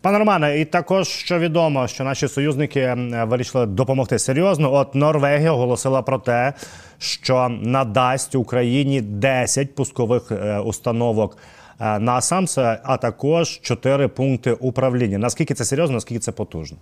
Пане 0.01 0.19
Романе, 0.19 0.61
і 0.61 0.65
також 0.65 1.09
що 1.09 1.39
відомо, 1.39 1.89
що 1.89 2.05
наші 2.05 2.29
союзники 2.29 2.97
вирішили 3.27 3.67
допомогти 3.67 4.19
серйозно. 4.19 4.75
От 4.75 4.95
Норвегія 4.95 5.53
оголосила 5.53 6.03
про 6.03 6.19
те, 6.19 6.53
що 6.99 7.49
надасть 7.49 8.35
Україні 8.35 9.01
10 9.01 9.75
пускових 9.75 10.33
е, 10.33 10.59
установок 10.59 11.37
е, 11.81 11.99
на 11.99 12.21
САМС, 12.21 12.59
а 12.59 12.97
також 12.97 13.61
4 13.63 14.09
пункти 14.09 14.53
управління. 14.53 15.19
Наскільки 15.19 15.55
це 15.55 15.65
серйозно, 15.65 15.95
наскільки 15.95 16.21
це 16.21 16.33
потужно? 16.33 16.79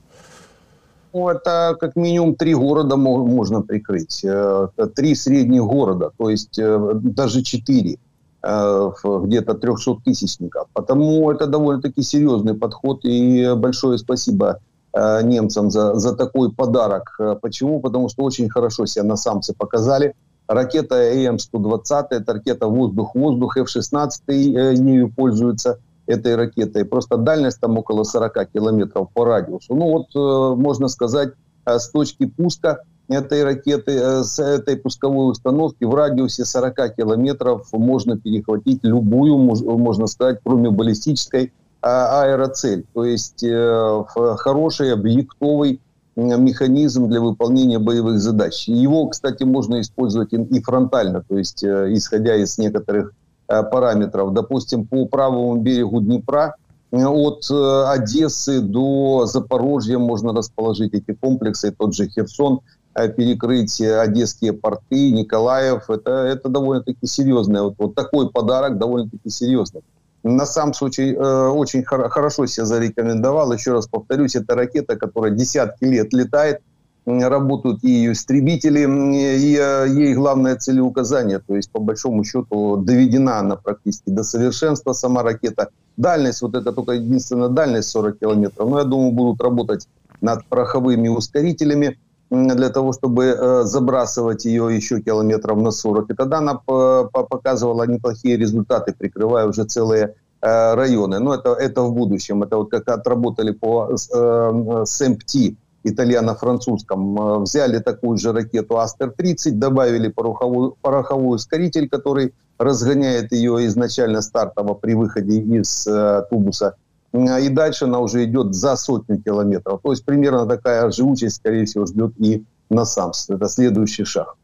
Ну, 1.14 1.28
это 1.28 1.76
как 1.78 1.96
минимум 1.96 2.34
три 2.34 2.54
города 2.54 2.96
можно 2.96 3.62
прикрыть. 3.62 4.24
Э, 4.24 4.68
три 4.94 5.14
средних 5.14 5.62
города, 5.62 6.10
то 6.18 6.30
есть 6.30 6.58
э, 6.58 6.94
даже 6.94 7.42
четыре. 7.42 7.98
Где-то 8.47 9.53
300 9.55 9.95
тысячников. 10.05 10.67
Потому 10.73 11.29
это 11.31 11.47
довольно-таки 11.47 12.01
серьезный 12.01 12.53
подход 12.53 13.03
и 13.03 13.53
большое 13.55 13.97
спасибо 13.97 14.59
немцам 14.93 15.69
за, 15.69 15.95
за 15.95 16.15
такой 16.15 16.51
подарок. 16.51 17.19
Почему? 17.41 17.79
Потому 17.81 18.09
что 18.09 18.23
очень 18.23 18.49
хорошо 18.49 18.85
себя 18.85 19.03
на 19.03 19.17
самце 19.17 19.53
показали. 19.53 20.15
Ракета 20.47 21.13
ЭМ-120, 21.13 22.07
это 22.11 22.33
ракета 22.33 22.67
воздух-воздух, 22.67 23.57
F-16 23.57 24.33
ею 24.33 25.11
пользуются 25.13 25.79
этой 26.05 26.35
ракетой. 26.35 26.85
Просто 26.85 27.17
дальность 27.17 27.59
там 27.59 27.77
около 27.77 28.03
40 28.03 28.51
километров 28.53 29.09
по 29.13 29.25
радиусу. 29.25 29.75
Ну 29.75 29.91
вот, 29.91 30.57
можно 30.57 30.87
сказать, 30.87 31.33
с 31.65 31.89
точки 31.89 32.27
пуска 32.27 32.79
этой 33.09 33.43
ракеты, 33.43 33.91
э, 33.91 34.23
с 34.23 34.39
этой 34.39 34.77
пусковой 34.77 35.31
установки 35.31 35.83
в 35.83 35.93
радиусе 35.93 36.45
40 36.45 36.95
километров 36.95 37.67
можно 37.71 38.17
перехватить 38.17 38.79
любую, 38.83 39.37
можно 39.37 40.07
сказать, 40.07 40.39
кроме 40.43 40.69
баллистической, 40.71 41.53
а, 41.81 42.23
аэроцель. 42.23 42.85
То 42.93 43.05
есть 43.05 43.43
э, 43.43 44.03
хороший 44.37 44.93
объектовый 44.93 45.79
механизм 46.15 47.07
для 47.07 47.21
выполнения 47.21 47.77
боевых 47.77 48.19
задач. 48.19 48.67
Его, 48.67 49.07
кстати, 49.07 49.43
можно 49.43 49.79
использовать 49.81 50.33
и 50.33 50.61
фронтально, 50.61 51.23
то 51.27 51.37
есть 51.37 51.63
э, 51.63 51.93
исходя 51.93 52.35
из 52.35 52.57
некоторых 52.57 53.13
параметров. 53.47 54.33
Допустим, 54.33 54.85
по 54.85 55.05
правому 55.05 55.55
берегу 55.55 56.01
Днепра 56.01 56.55
от 56.91 57.49
Одессы 57.49 58.59
до 58.59 59.25
Запорожья 59.25 59.97
можно 59.99 60.33
расположить 60.33 60.93
эти 60.93 61.13
комплексы, 61.13 61.71
тот 61.71 61.95
же 61.95 62.09
Херсон– 62.09 62.59
перекрыть 63.15 63.79
одесские 63.79 64.53
порты, 64.53 65.11
Николаев. 65.11 65.89
Это, 65.89 66.11
это 66.11 66.49
довольно-таки 66.49 67.05
серьезный, 67.05 67.61
вот, 67.61 67.75
вот 67.77 67.95
такой 67.95 68.29
подарок 68.29 68.77
довольно-таки 68.77 69.29
серьезный. 69.29 69.81
На 70.23 70.45
самом 70.45 70.73
случае 70.73 71.13
э, 71.13 71.47
очень 71.49 71.83
хор- 71.83 72.09
хорошо 72.09 72.47
себя 72.47 72.65
зарекомендовал. 72.65 73.53
Еще 73.53 73.71
раз 73.73 73.87
повторюсь, 73.87 74.35
это 74.35 74.55
ракета, 74.55 74.95
которая 74.95 75.31
десятки 75.31 75.85
лет 75.85 76.11
летает, 76.11 76.61
работают 77.05 77.83
и 77.83 78.11
истребители, 78.11 78.81
и 78.81 79.57
э, 79.57 79.85
ей 79.89 80.13
главное 80.13 80.57
целеуказание, 80.57 81.39
то 81.39 81.55
есть 81.55 81.71
по 81.71 81.79
большому 81.79 82.23
счету 82.25 82.77
доведена 82.77 83.39
она 83.39 83.55
практически 83.55 84.09
до 84.09 84.23
совершенства 84.23 84.91
сама 84.93 85.23
ракета. 85.23 85.69
Дальность, 85.95 86.41
вот 86.41 86.55
это 86.55 86.73
только 86.73 86.93
единственная 86.93 87.47
дальность 87.47 87.89
40 87.89 88.19
километров, 88.19 88.69
но 88.69 88.79
я 88.79 88.85
думаю 88.85 89.11
будут 89.13 89.41
работать 89.41 89.87
над 90.19 90.45
пороховыми 90.47 91.07
ускорителями, 91.07 91.97
для 92.29 92.69
того, 92.69 92.93
чтобы 92.93 93.25
э, 93.25 93.63
забрасывать 93.63 94.45
ее 94.45 94.75
еще 94.75 95.01
километров 95.01 95.57
на 95.57 95.71
40. 95.71 96.11
И 96.11 96.13
тогда 96.13 96.39
она 96.39 96.55
показывала 96.55 97.87
неплохие 97.87 98.37
результаты, 98.37 98.93
прикрывая 98.97 99.47
уже 99.47 99.63
целые 99.63 100.15
э, 100.41 100.75
районы. 100.75 101.19
Но 101.19 101.33
это, 101.33 101.53
это 101.53 101.83
в 101.83 101.93
будущем. 101.93 102.43
Это 102.43 102.57
вот 102.57 102.69
как 102.69 102.89
отработали 102.89 103.51
по 103.51 103.89
э, 103.89 104.83
СМПТ 104.85 105.55
итальяно-французском. 105.83 107.43
Взяли 107.43 107.79
такую 107.79 108.17
же 108.17 108.33
ракету 108.33 108.75
Астер-30, 108.75 109.51
добавили 109.51 110.09
пороховой, 110.09 110.73
пороховой 110.81 111.35
ускоритель, 111.35 111.87
который 111.87 112.33
разгоняет 112.57 113.31
ее 113.31 113.65
изначально 113.67 114.21
стартово 114.21 114.73
при 114.73 114.95
выходе 114.95 115.39
из 115.39 115.87
тубуса– 116.29 116.75
а, 116.85 116.86
и 117.25 117.49
дальше 117.49 117.85
она 117.85 117.99
уже 117.99 118.23
идет 118.23 118.53
за 118.53 118.75
сотню 118.75 119.21
километров. 119.21 119.79
То 119.83 119.91
есть 119.91 120.05
примерно 120.05 120.45
такая 120.45 120.91
живучесть, 120.91 121.35
скорее 121.35 121.65
всего, 121.65 121.85
ждет 121.85 122.11
и 122.19 122.43
на 122.69 122.85
САМС. 122.85 123.29
Это 123.29 123.47
следующий 123.49 124.05
шаг. 124.05 124.35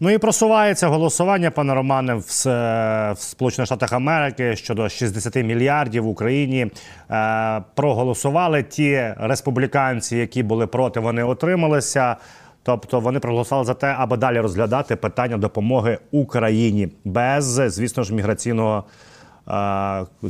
Ну 0.00 0.10
і 0.10 0.18
просувається 0.18 0.88
голосування, 0.88 1.50
пане 1.50 1.74
Романе, 1.74 2.14
в 2.14 3.14
Сполучених 3.18 3.66
Штатах 3.66 3.92
Америки 3.92 4.56
щодо 4.56 4.88
60 4.88 5.36
мільярдів 5.36 6.04
в 6.04 6.08
Україні. 6.08 6.70
Е, 7.10 7.62
проголосували 7.74 8.62
ті 8.62 9.14
республіканці, 9.18 10.16
які 10.16 10.42
були 10.42 10.66
проти, 10.66 11.00
вони 11.00 11.24
отрималися. 11.24 12.16
Тобто 12.62 13.00
вони 13.00 13.20
проголосували 13.20 13.64
за 13.64 13.74
те, 13.74 13.94
аби 13.98 14.16
далі 14.16 14.40
розглядати 14.40 14.96
питання 14.96 15.36
допомоги 15.36 15.98
Україні 16.10 16.88
без, 17.04 17.44
звісно 17.44 18.02
ж, 18.02 18.14
міграційного 18.14 18.84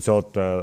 цього 0.01 0.25
е, 0.37 0.63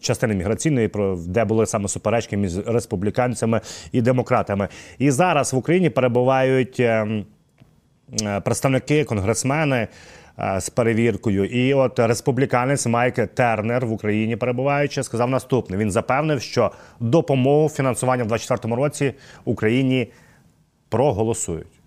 частини 0.00 0.34
міграційної, 0.34 0.90
де 1.26 1.44
були 1.44 1.66
саме 1.66 1.88
суперечки 1.88 2.36
між 2.36 2.58
республіканцями 2.66 3.60
і 3.92 4.02
демократами. 4.02 4.68
І 4.98 5.10
зараз 5.10 5.52
в 5.52 5.56
Україні 5.56 5.90
перебувають 5.90 6.80
ем, 6.80 7.24
е, 8.22 8.40
представники, 8.40 9.04
конгресмени. 9.04 9.88
Е, 10.40 10.60
з 10.60 10.70
перевіркою, 10.70 11.44
і 11.44 11.74
от 11.74 11.98
республіканець 11.98 12.86
Майк 12.86 13.14
Тернер 13.14 13.86
в 13.86 13.92
Україні 13.92 14.36
перебуваючи, 14.36 15.02
сказав 15.02 15.30
наступне: 15.30 15.76
він 15.76 15.90
запевнив, 15.90 16.42
що 16.42 16.72
допомогу 17.00 17.68
фінансування 17.68 18.24
в 18.24 18.26
2024 18.26 18.82
році 18.82 19.14
Україні 19.44 20.12
проголосують. 20.88 21.77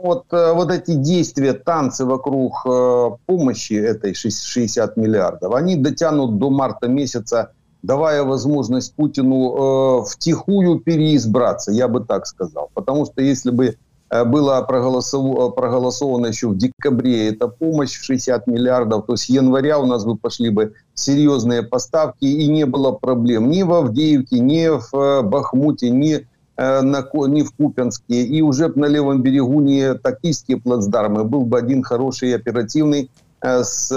Вот, 0.00 0.24
э, 0.32 0.52
вот 0.52 0.70
эти 0.70 0.94
действия, 0.94 1.52
танцы 1.52 2.04
вокруг 2.04 2.62
э, 2.66 3.10
помощи 3.26 3.72
этой 3.74 4.14
60 4.14 4.96
миллиардов, 4.96 5.54
они 5.54 5.76
дотянут 5.76 6.38
до 6.38 6.50
марта 6.50 6.88
месяца, 6.88 7.52
давая 7.82 8.22
возможность 8.22 8.94
Путину 8.94 10.02
э, 10.02 10.04
втихую 10.06 10.80
переизбраться, 10.80 11.72
я 11.72 11.88
бы 11.88 12.04
так 12.04 12.26
сказал. 12.26 12.70
Потому 12.74 13.06
что 13.06 13.22
если 13.22 13.50
бы 13.50 13.76
э, 14.10 14.24
было 14.24 14.62
проголосовано, 14.62 15.50
проголосовано 15.50 16.26
еще 16.26 16.48
в 16.48 16.56
декабре 16.56 17.28
эта 17.28 17.48
помощь 17.48 17.98
в 17.98 18.04
60 18.04 18.46
миллиардов, 18.46 19.06
то 19.06 19.16
с 19.16 19.24
января 19.24 19.78
у 19.78 19.86
нас 19.86 20.04
бы 20.04 20.16
пошли 20.16 20.50
бы 20.50 20.74
серьезные 20.94 21.62
поставки 21.62 22.24
и 22.24 22.46
не 22.48 22.66
было 22.66 22.92
проблем 22.92 23.50
ни 23.50 23.62
в 23.62 23.72
Авдеевке, 23.72 24.38
ни 24.38 24.68
в 24.68 25.22
Бахмуте, 25.22 25.90
ни 25.90 26.26
на, 26.58 27.08
не 27.28 27.42
в 27.42 27.52
Купянске, 27.52 28.24
и 28.24 28.42
уже 28.42 28.68
на 28.74 28.86
левом 28.86 29.22
берегу 29.22 29.60
не 29.60 29.94
тактические 29.94 30.60
плацдармы, 30.60 31.24
был 31.24 31.44
бы 31.44 31.56
один 31.56 31.84
хороший 31.84 32.34
оперативный 32.34 33.10
э, 33.40 33.62
с 33.62 33.88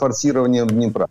форсированием 0.00 0.66
Днепра. 0.66 1.08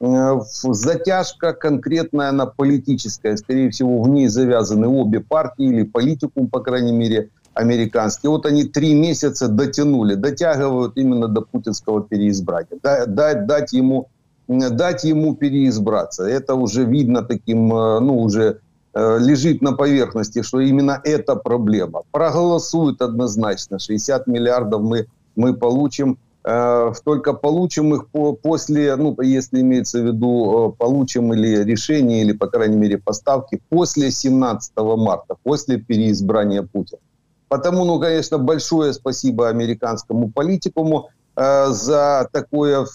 Э, 0.00 0.40
затяжка 0.42 1.54
конкретная, 1.54 2.28
она 2.28 2.44
политическая. 2.44 3.36
Скорее 3.38 3.70
всего, 3.70 4.02
в 4.02 4.08
ней 4.10 4.28
завязаны 4.28 4.88
обе 4.88 5.20
партии 5.20 5.64
или 5.64 5.84
политикум, 5.84 6.48
по 6.48 6.60
крайней 6.60 6.92
мере, 6.92 7.30
американский. 7.54 8.28
Вот 8.28 8.44
они 8.44 8.64
три 8.64 8.92
месяца 8.92 9.48
дотянули, 9.48 10.16
дотягивают 10.16 10.98
именно 10.98 11.28
до 11.28 11.40
путинского 11.40 12.02
переизбрания. 12.02 12.78
Дать, 12.82 13.46
дать, 13.46 13.72
ему, 13.72 14.08
дать 14.48 15.04
ему 15.04 15.34
переизбраться. 15.34 16.24
Это 16.24 16.56
уже 16.56 16.84
видно 16.84 17.22
таким, 17.22 17.68
ну, 17.68 18.18
уже 18.18 18.58
Э, 18.58 18.63
лежит 18.94 19.60
на 19.62 19.72
поверхности, 19.72 20.42
что 20.42 20.60
именно 20.60 21.00
эта 21.04 21.34
проблема. 21.36 22.02
Проголосуют 22.12 23.02
однозначно. 23.02 23.78
60 23.78 24.26
миллиардов 24.26 24.82
мы, 24.82 25.06
мы 25.36 25.54
получим. 25.54 26.18
Э, 26.46 26.92
только 27.04 27.32
получим 27.32 27.94
их 27.94 28.08
по, 28.08 28.34
после, 28.34 28.94
ну, 28.96 29.18
если 29.22 29.62
имеется 29.62 30.00
в 30.00 30.04
виду, 30.04 30.68
э, 30.68 30.72
получим 30.78 31.32
или 31.32 31.64
решение, 31.64 32.20
или, 32.20 32.32
по 32.32 32.48
крайней 32.48 32.76
мере, 32.76 32.98
поставки 32.98 33.62
после 33.70 34.10
17 34.10 34.72
марта, 34.76 35.36
после 35.42 35.78
переизбрания 35.78 36.62
Путина. 36.62 37.00
Потому, 37.48 37.84
ну, 37.84 37.98
конечно, 37.98 38.36
большое 38.36 38.92
спасибо 38.92 39.48
американскому 39.48 40.30
политикуму 40.30 41.08
за 41.36 42.28
такое, 42.30 42.86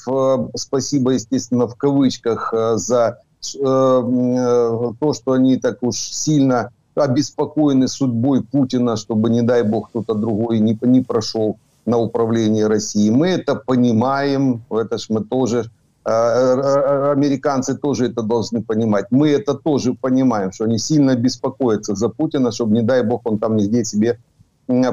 спасибо, 0.55 1.12
естественно, 1.12 1.67
в 1.67 1.75
кавычках, 1.75 2.53
за 2.75 3.17
Э, 3.19 3.25
э, 3.25 3.28
то, 3.41 5.13
что 5.13 5.32
они 5.32 5.58
так 5.58 5.82
уж 5.82 5.95
сильно 5.95 6.71
обеспокоены 6.95 7.88
судьбой 7.88 8.43
Путина, 8.43 8.97
чтобы, 8.97 9.30
не 9.30 9.41
дай 9.41 9.63
бог, 9.63 9.89
кто-то 9.89 10.13
другой 10.13 10.60
не, 10.60 10.78
не 10.82 11.02
прошел 11.02 11.58
на 11.86 11.97
управление 11.97 12.67
Россией. 12.67 13.12
Мы 13.12 13.30
это 13.30 13.56
понимаем, 13.56 14.62
это 14.69 14.97
ж 14.97 15.06
мы 15.10 15.23
тоже, 15.23 15.71
э, 16.06 17.12
американцы 17.12 17.78
тоже 17.78 18.08
это 18.08 18.21
должны 18.21 18.62
понимать. 18.62 19.06
Мы 19.12 19.30
это 19.30 19.54
тоже 19.54 19.93
понимаем, 19.93 20.52
что 20.52 20.65
они 20.65 20.78
сильно 20.78 21.15
беспокоятся 21.15 21.95
за 21.95 22.10
Путина, 22.10 22.52
чтобы, 22.52 22.73
не 22.73 22.82
дай 22.82 23.04
бог, 23.04 23.21
он 23.23 23.39
там 23.39 23.56
нигде 23.56 23.86
себе 23.86 24.19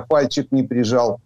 пальчик 0.09 0.53
не 0.53 0.63
прижал. 0.63 1.21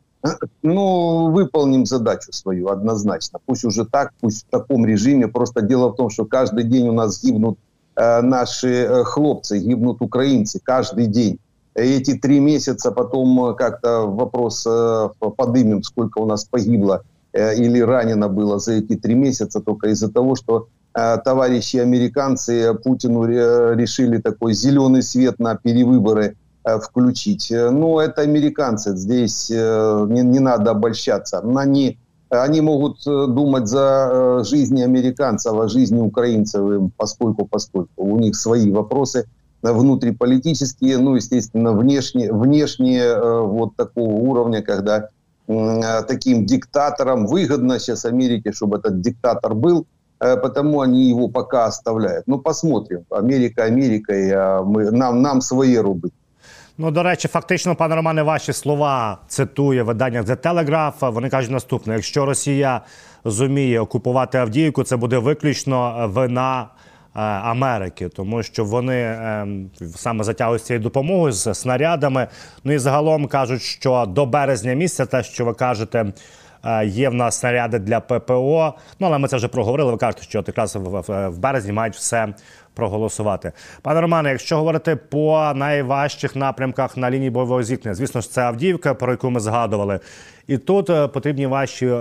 Ну, 0.63 1.31
выполним 1.31 1.87
задачу 1.87 2.33
свою 2.33 2.69
однозначно. 2.69 3.39
Пусть 3.47 3.65
уже 3.65 3.85
так, 3.85 4.13
пусть 4.21 4.47
в 4.47 4.51
таком 4.51 4.85
режиме. 4.85 5.29
Просто 5.29 5.63
дело 5.63 5.89
в 5.89 5.97
том, 5.97 6.11
что 6.11 6.25
каждый 6.25 6.65
день 6.65 6.89
у 6.89 6.93
нас 6.93 7.23
гибнут 7.23 7.59
э, 7.97 8.21
наши 8.21 8.69
э, 8.69 9.05
хлопцы, 9.05 9.59
гибнут 9.59 10.03
украинцы 10.03 10.61
каждый 10.63 11.07
день. 11.07 11.39
Эти 11.75 12.15
три 12.15 12.41
месяца 12.41 12.93
потом 12.93 13.51
э, 13.51 13.55
как-то 13.55 14.07
вопрос 14.07 14.67
э, 14.67 15.09
подымем, 15.37 15.83
сколько 15.83 16.19
у 16.19 16.27
нас 16.27 16.45
погибло 16.45 17.03
э, 17.33 17.57
или 17.57 17.81
ранено 17.81 18.29
было 18.29 18.59
за 18.59 18.73
эти 18.73 18.97
три 18.97 19.15
месяца, 19.15 19.61
только 19.61 19.89
из-за 19.89 20.13
того, 20.13 20.37
что 20.37 20.69
э, 20.95 21.17
товарищи 21.25 21.79
американцы 21.79 22.75
Путину 22.75 23.25
э, 23.25 23.75
решили 23.75 24.19
такой 24.19 24.53
зеленый 24.53 25.03
свет 25.03 25.39
на 25.39 25.55
перевыборы 25.55 26.37
включить. 26.65 27.51
Э, 27.51 27.71
Но 27.71 27.79
ну, 27.79 27.99
это 27.99 28.23
американцы, 28.23 28.97
здесь 28.97 29.51
э, 29.51 30.07
не, 30.09 30.23
не 30.23 30.41
надо 30.41 30.73
обольщаться. 30.73 31.39
Они 31.39 31.99
они 32.33 32.61
могут 32.61 33.03
думать 33.05 33.67
за 33.67 34.45
жизни 34.45 34.83
американцев, 34.83 35.53
о 35.53 35.67
жизни 35.67 35.99
украинцев, 35.99 36.93
поскольку, 36.97 37.45
поскольку 37.45 38.05
у 38.05 38.21
них 38.21 38.37
свои 38.37 38.71
вопросы 38.71 39.25
внутриполитические, 39.63 40.99
ну, 40.99 41.17
естественно, 41.17 41.73
внешние, 41.73 42.33
внешние 42.33 43.21
вот 43.21 43.75
такого 43.75 44.13
уровня, 44.13 44.63
когда 44.63 45.09
таким 46.07 46.47
диктаторам 46.47 47.27
выгодно 47.27 47.81
сейчас 47.81 48.05
Америке, 48.05 48.53
чтобы 48.53 48.77
этот 48.77 49.01
диктатор 49.01 49.55
был, 49.55 49.89
потому 50.21 50.83
они 50.83 51.09
его 51.09 51.27
пока 51.27 51.65
оставляют. 51.65 52.29
Ну, 52.29 52.39
посмотрим. 52.39 53.07
Америка, 53.11 53.65
Америка, 53.65 54.15
и 54.15 54.63
мы, 54.65 54.93
нам, 54.93 55.21
нам 55.21 55.41
свои 55.41 55.77
рубы. 55.77 56.11
Ну, 56.83 56.91
до 56.91 57.03
речі, 57.03 57.29
фактично, 57.29 57.75
пане 57.75 57.97
Романе, 57.97 58.23
ваші 58.23 58.53
слова 58.53 59.19
цитує 59.29 59.83
видання 59.83 60.23
The 60.23 60.37
Telegraph. 60.37 61.13
Вони 61.13 61.29
кажуть 61.29 61.51
наступне: 61.51 61.95
якщо 61.95 62.27
Росія 62.27 62.81
зуміє 63.25 63.81
окупувати 63.81 64.39
Авдіївку, 64.39 64.83
це 64.83 64.97
буде 64.97 65.19
виключно 65.19 66.09
вина. 66.15 66.69
Е, 67.17 67.21
Америки, 67.21 68.09
тому 68.09 68.43
що 68.43 68.65
вони 68.65 68.97
е, 68.97 69.47
саме 69.97 70.25
затягують 70.25 70.65
цією 70.65 70.83
допомогою 70.83 71.33
з 71.33 71.55
снарядами. 71.55 72.27
Ну 72.65 72.73
і 72.73 72.79
загалом 72.79 73.27
кажуть, 73.27 73.63
що 73.63 74.07
до 74.09 74.27
березня 74.27 74.75
місяця, 74.75 75.07
те, 75.07 75.23
що 75.23 75.45
ви 75.45 75.55
кажете, 75.55 75.99
е, 76.01 76.13
є 76.85 77.09
в 77.09 77.15
нас 77.15 77.39
снаряди 77.39 77.79
для 77.79 78.01
ППО. 78.01 78.75
Ну 79.01 79.07
але 79.07 79.19
ми 79.19 79.29
це 79.29 79.37
вже 79.37 79.49
проговорили. 79.49 79.93
Ви 79.93 79.99
кажете, 79.99 80.23
що 80.23 80.39
от 80.39 80.49
якраз 80.49 80.77
в 81.09 81.39
березні 81.39 81.73
мають 81.73 81.95
все 81.95 82.29
проголосувати. 82.75 83.53
Пане 83.83 84.01
Романе, 84.01 84.31
якщо 84.31 84.57
говорити 84.57 84.97
по 84.97 85.53
найважчих 85.55 86.37
напрямках 86.37 86.97
на 86.97 87.11
лінії 87.11 87.31
бойового 87.31 87.63
зіткнення, 87.63 87.95
звісно 87.95 88.21
ж, 88.21 88.31
це 88.31 88.43
Авдіївка, 88.43 88.95
про 88.95 89.11
яку 89.11 89.31
ми 89.31 89.41
згадували, 89.41 90.01
і 90.47 90.59
тут 90.59 90.91
е, 90.91 91.09
потрібні 91.09 91.47
ваші. 91.47 91.93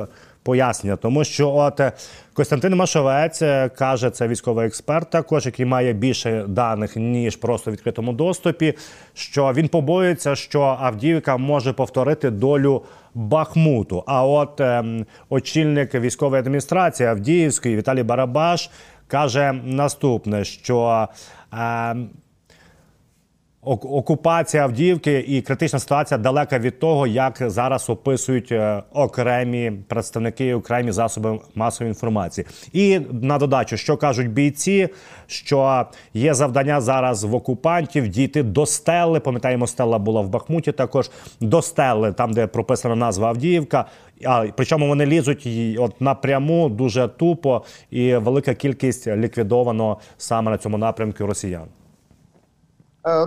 Пояснення, 0.50 0.96
тому 0.96 1.24
що 1.24 1.50
от 1.50 1.80
е, 1.80 1.92
Костянтин 2.34 2.76
Машовець 2.76 3.42
е, 3.42 3.70
каже, 3.70 4.10
це 4.10 4.28
військовий 4.28 4.68
експерт, 4.68 5.10
також 5.10 5.46
який 5.46 5.66
має 5.66 5.94
більше 5.94 6.46
даних 6.48 6.96
ніж 6.96 7.36
просто 7.36 7.72
в 7.72 7.74
відкритому 7.74 8.14
доступі. 8.14 8.74
Що 9.14 9.54
він 9.54 9.68
побоюється, 9.68 10.36
що 10.36 10.78
Авдіївка 10.80 11.38
може 11.38 11.74
повторити 11.74 12.30
долю 12.30 12.84
Бахмуту. 13.14 14.04
А 14.08 14.26
от 14.26 14.62
ем, 14.62 15.06
очільник 15.30 15.96
військової 15.96 16.40
адміністрації 16.40 17.10
Авдіївської 17.10 17.78
Віталій 17.78 18.04
Барабаш 18.04 18.70
каже 19.08 19.54
наступне: 19.64 20.44
що 20.44 21.08
е, 21.54 21.96
окупація 23.62 24.64
Авдіївки 24.64 25.26
і 25.28 25.42
критична 25.42 25.80
ситуація 25.80 26.18
далека 26.18 26.60
від 26.60 26.80
того, 26.80 27.08
як 27.08 27.38
зараз 27.40 27.90
описують 27.90 28.52
е, 28.52 28.84
окремі 28.94 29.72
представники, 29.88 30.54
окремі 30.54 30.92
засоби 30.92 31.40
масової 31.56 31.90
інформації. 31.90 32.48
І 32.74 33.00
на 33.12 33.38
додачу, 33.38 33.78
що 33.78 33.98
кажуть 33.98 34.30
бійці, 34.30 34.90
що 35.28 35.86
є 36.14 36.34
завдання 36.34 36.82
зараз 36.82 37.24
в 37.24 37.36
окупантів 37.36 38.08
дійти 38.08 38.44
до 38.44 38.66
стели. 38.66 39.20
Пам'ятаємо, 39.20 39.68
стела 39.68 40.00
була 40.00 40.22
в 40.22 40.30
Бахмуті. 40.30 40.72
Також 40.72 41.12
до 41.40 41.62
стели, 41.62 42.12
там 42.12 42.34
де 42.34 42.48
прописана 42.48 42.96
назва 42.96 43.28
Авдіївка. 43.28 43.86
А 44.26 44.46
причому 44.56 44.88
вони 44.88 45.06
лізуть 45.06 45.48
от 45.80 46.02
напряму 46.02 46.70
дуже 46.70 47.08
тупо, 47.08 47.64
і 47.92 48.16
велика 48.16 48.54
кількість 48.54 49.08
ліквідовано 49.08 49.98
саме 50.18 50.52
на 50.52 50.58
цьому 50.58 50.78
напрямку 50.78 51.26
росіян. 51.26 51.68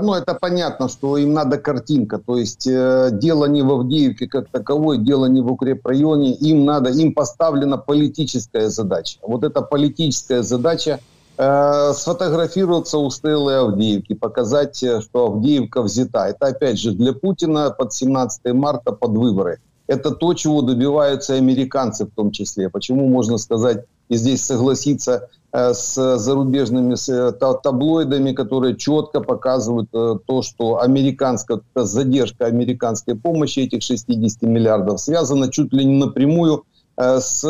Ну, 0.03 0.15
это 0.15 0.35
понятно, 0.35 0.89
что 0.89 1.17
им 1.17 1.33
надо 1.33 1.59
картинка. 1.59 2.19
То 2.19 2.37
есть 2.37 2.67
э, 2.67 3.11
дело 3.13 3.47
не 3.47 3.63
в 3.63 3.71
Авдеевке 3.73 4.27
как 4.27 4.49
таковой, 4.49 4.99
дело 4.99 5.27
не 5.27 5.41
в 5.41 5.51
укрепрайоне. 5.51 6.35
Им 6.35 6.65
надо, 6.65 6.91
им 6.91 7.15
поставлена 7.15 7.79
политическая 7.79 8.69
задача. 8.69 9.19
Вот 9.23 9.45
эта 9.45 9.63
политическая 9.63 10.43
задача 10.43 11.01
э, 11.37 11.93
сфотографироваться 11.95 12.99
у 12.99 13.11
стелы 13.11 13.55
Авдеевки, 13.55 14.15
показать, 14.15 14.77
что 14.77 15.27
Авдеевка 15.27 15.83
взята. 15.83 16.27
Это 16.27 16.47
опять 16.49 16.79
же 16.79 16.93
для 16.93 17.13
Путина 17.13 17.71
под 17.71 17.93
17 17.93 18.53
марта, 18.53 18.93
под 18.93 19.11
выборы. 19.11 19.59
Это 19.93 20.11
то, 20.11 20.33
чего 20.33 20.63
добиваются 20.63 21.35
американцы 21.35 22.07
в 22.07 22.11
том 22.11 22.31
числе. 22.31 22.71
Почему 22.71 23.09
можно 23.09 23.37
сказать 23.37 23.85
и 24.09 24.17
здесь 24.17 24.43
согласиться 24.43 25.29
э, 25.53 25.75
с 25.75 26.19
зарубежными 26.19 26.97
э, 27.11 27.33
таблоидами, 27.63 28.33
которые 28.33 28.77
четко 28.77 29.21
показывают 29.21 29.91
э, 29.93 30.17
то, 30.27 30.41
что 30.41 30.81
американская 30.81 31.61
задержка 31.75 32.47
американской 32.47 33.17
помощи 33.17 33.61
этих 33.61 33.83
60 33.83 34.43
миллиардов 34.43 34.99
связана 34.99 35.51
чуть 35.51 35.75
ли 35.75 35.85
не 35.85 35.99
напрямую 35.99 36.65
с 36.97 37.41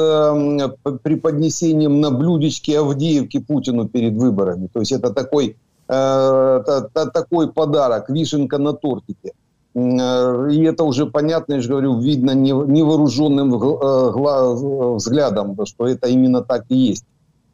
преподнесением 1.03 2.01
на 2.01 2.11
блюдечке 2.13 2.79
Авдеевки 2.79 3.41
Путину 3.41 3.89
перед 3.89 4.15
выборами. 4.15 4.69
То 4.73 4.79
есть 4.79 4.93
это 4.93 5.13
такой, 5.13 5.57
такой 5.89 7.53
подарок, 7.53 8.09
вишенка 8.09 8.59
на 8.59 8.73
тортике. 8.73 9.33
Э, 9.75 10.49
и 10.51 10.63
это 10.65 10.85
уже 10.85 11.07
понятно, 11.07 11.55
я 11.55 11.61
же 11.61 11.69
говорю, 11.69 11.99
видно 11.99 12.33
невооруженным 12.33 13.55
э, 13.55 14.95
взглядом, 14.97 15.57
что 15.65 15.87
это 15.87 16.09
именно 16.09 16.43
так 16.43 16.65
и 16.69 16.77
есть. 16.77 17.05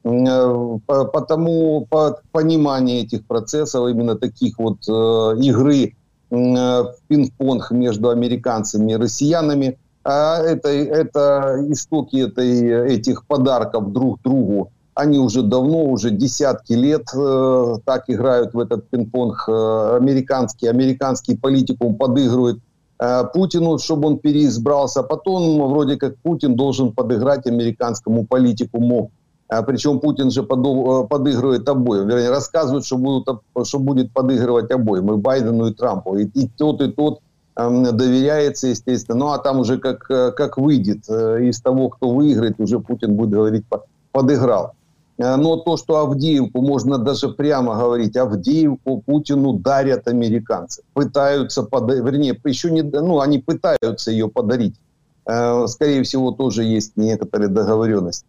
Э, 0.05 0.79
потому 0.87 1.87
по 1.89 2.21
понимание 2.33 3.03
этих 3.03 3.27
процессов, 3.27 3.89
именно 3.89 4.17
таких 4.17 4.59
вот 4.59 4.87
игры 4.89 5.95
в 6.31 6.95
пинг-понг 7.09 7.71
между 7.71 8.11
американцами 8.11 8.93
и 8.93 8.97
россиянами, 8.97 9.79
а 10.05 10.39
это, 10.43 10.69
это 10.69 11.57
истоки 11.69 12.17
этой, 12.17 12.95
этих 12.95 13.25
подарков 13.27 13.93
друг 13.93 14.21
другу 14.23 14.71
они 14.99 15.21
уже 15.21 15.43
давно, 15.43 15.85
уже 15.85 16.11
десятки 16.11 16.73
лет 16.73 17.07
э, 17.15 17.75
так 17.85 18.05
играют 18.09 18.53
в 18.53 18.59
этот 18.59 18.91
пинг-понг 18.91 19.45
э, 19.47 19.97
американский. 19.97 20.67
Американский 20.67 21.37
политикум 21.37 21.95
подыгрывает 21.95 22.59
э, 22.99 23.23
Путину, 23.33 23.79
чтобы 23.79 24.09
он 24.09 24.19
переизбрался. 24.19 25.05
Потом 25.05 25.71
вроде 25.71 25.97
как 25.97 26.17
Путин 26.17 26.57
должен 26.57 26.91
подыграть 26.93 27.47
американскому 27.47 28.27
политикуму. 28.27 29.13
А, 29.49 29.63
причем 29.63 30.01
Путин 30.01 30.33
же 30.33 30.43
подо, 30.43 31.05
э, 31.05 31.07
подыгрывает 31.07 31.69
обоим. 31.69 32.09
Вернее, 32.09 32.31
рассказывают, 32.31 32.85
что, 32.85 32.97
будут, 32.97 33.43
что 33.63 33.79
будет 33.79 34.13
подыгрывать 34.13 34.73
обоим. 34.73 35.13
И 35.13 35.17
Байдену, 35.17 35.69
и 35.69 35.75
Трампу. 35.75 36.17
И, 36.17 36.25
и 36.25 36.49
тот, 36.49 36.83
и 36.83 36.91
тот 36.91 37.21
э, 37.55 37.93
доверяется, 37.93 38.67
естественно. 38.67 39.19
Ну, 39.19 39.29
а 39.29 39.39
там 39.39 39.61
уже 39.61 39.79
как, 39.79 40.11
э, 40.11 40.33
как 40.33 40.59
выйдет 40.59 41.09
из 41.09 41.61
того, 41.61 41.89
кто 41.89 42.11
выиграет, 42.11 42.59
уже 42.59 42.81
Путин 42.81 43.15
будет 43.15 43.31
говорить, 43.31 43.65
подыграл. 44.11 44.73
Э, 45.19 45.37
но 45.37 45.57
то, 45.57 45.77
что 45.77 45.97
Авдеевку, 45.99 46.63
можно 46.63 46.99
даже 46.99 47.29
прямо 47.29 47.75
говорить, 47.75 48.17
Авдеевку 48.17 49.03
Путину 49.05 49.53
дарят 49.53 50.09
американцы. 50.09 50.83
Пытаются, 50.95 51.63
подарить, 51.63 52.05
вернее, 52.05 52.41
еще 52.45 52.71
не, 52.71 52.83
ну, 52.83 53.21
они 53.21 53.39
пытаются 53.39 54.11
ее 54.11 54.29
подарить. 54.29 54.77
Э, 55.27 55.67
скорее 55.67 56.03
всего, 56.03 56.31
тоже 56.31 56.63
есть 56.63 56.97
некоторые 56.97 57.49
договоренности. 57.49 58.27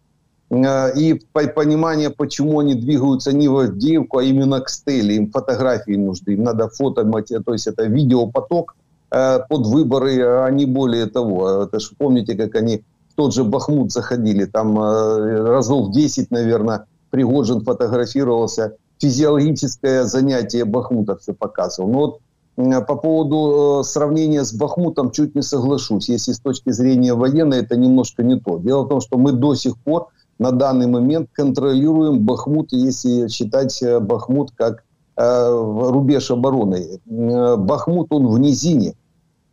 Э, 0.50 0.92
и 0.96 1.14
понимание, 1.54 2.10
почему 2.10 2.58
они 2.58 2.74
двигаются 2.74 3.32
не 3.32 3.48
в 3.48 3.56
Авдеевку, 3.58 4.18
а 4.18 4.24
именно 4.24 4.60
к 4.60 4.68
стеле. 4.68 5.16
Им 5.16 5.30
фотографии 5.30 5.96
нужны, 5.96 6.32
им 6.32 6.42
надо 6.42 6.68
фото, 6.68 7.04
то 7.04 7.52
есть 7.52 7.66
это 7.66 7.84
видеопоток 7.84 8.76
под 9.10 9.66
выборы, 9.66 10.22
а 10.22 10.48
не 10.50 10.66
более 10.66 11.06
того. 11.06 11.64
Это 11.64 11.80
же 11.80 11.88
помните, 11.98 12.36
как 12.36 12.54
они 12.54 12.84
тот 13.14 13.34
же 13.34 13.44
Бахмут 13.44 13.92
заходили, 13.92 14.44
там 14.44 14.78
э, 14.78 15.42
разов 15.42 15.92
10, 15.92 16.30
наверное, 16.30 16.86
Пригожин 17.10 17.60
фотографировался, 17.62 18.76
физиологическое 18.98 20.04
занятие 20.04 20.64
Бахмута 20.64 21.16
все 21.16 21.34
показывал. 21.34 21.90
Но 21.90 21.98
вот 21.98 22.86
по 22.86 22.96
поводу 22.96 23.80
э, 23.80 23.84
сравнения 23.84 24.44
с 24.44 24.52
Бахмутом 24.52 25.10
чуть 25.10 25.34
не 25.34 25.42
соглашусь. 25.42 26.08
Если 26.08 26.32
с 26.32 26.40
точки 26.40 26.70
зрения 26.70 27.14
военной 27.14 27.60
это 27.60 27.76
немножко 27.76 28.22
не 28.22 28.38
то. 28.38 28.58
Дело 28.58 28.84
в 28.84 28.88
том, 28.88 29.00
что 29.00 29.18
мы 29.18 29.32
до 29.32 29.54
сих 29.54 29.78
пор 29.78 30.08
на 30.38 30.52
данный 30.52 30.86
момент 30.86 31.28
контролируем 31.32 32.20
Бахмут, 32.20 32.72
если 32.72 33.28
считать 33.28 33.82
э, 33.82 34.00
Бахмут 34.00 34.52
как 34.56 34.84
рубеж 35.16 36.30
обороны. 36.30 36.98
Бахмут, 37.04 38.06
он 38.10 38.28
в 38.28 38.38
низине. 38.38 38.94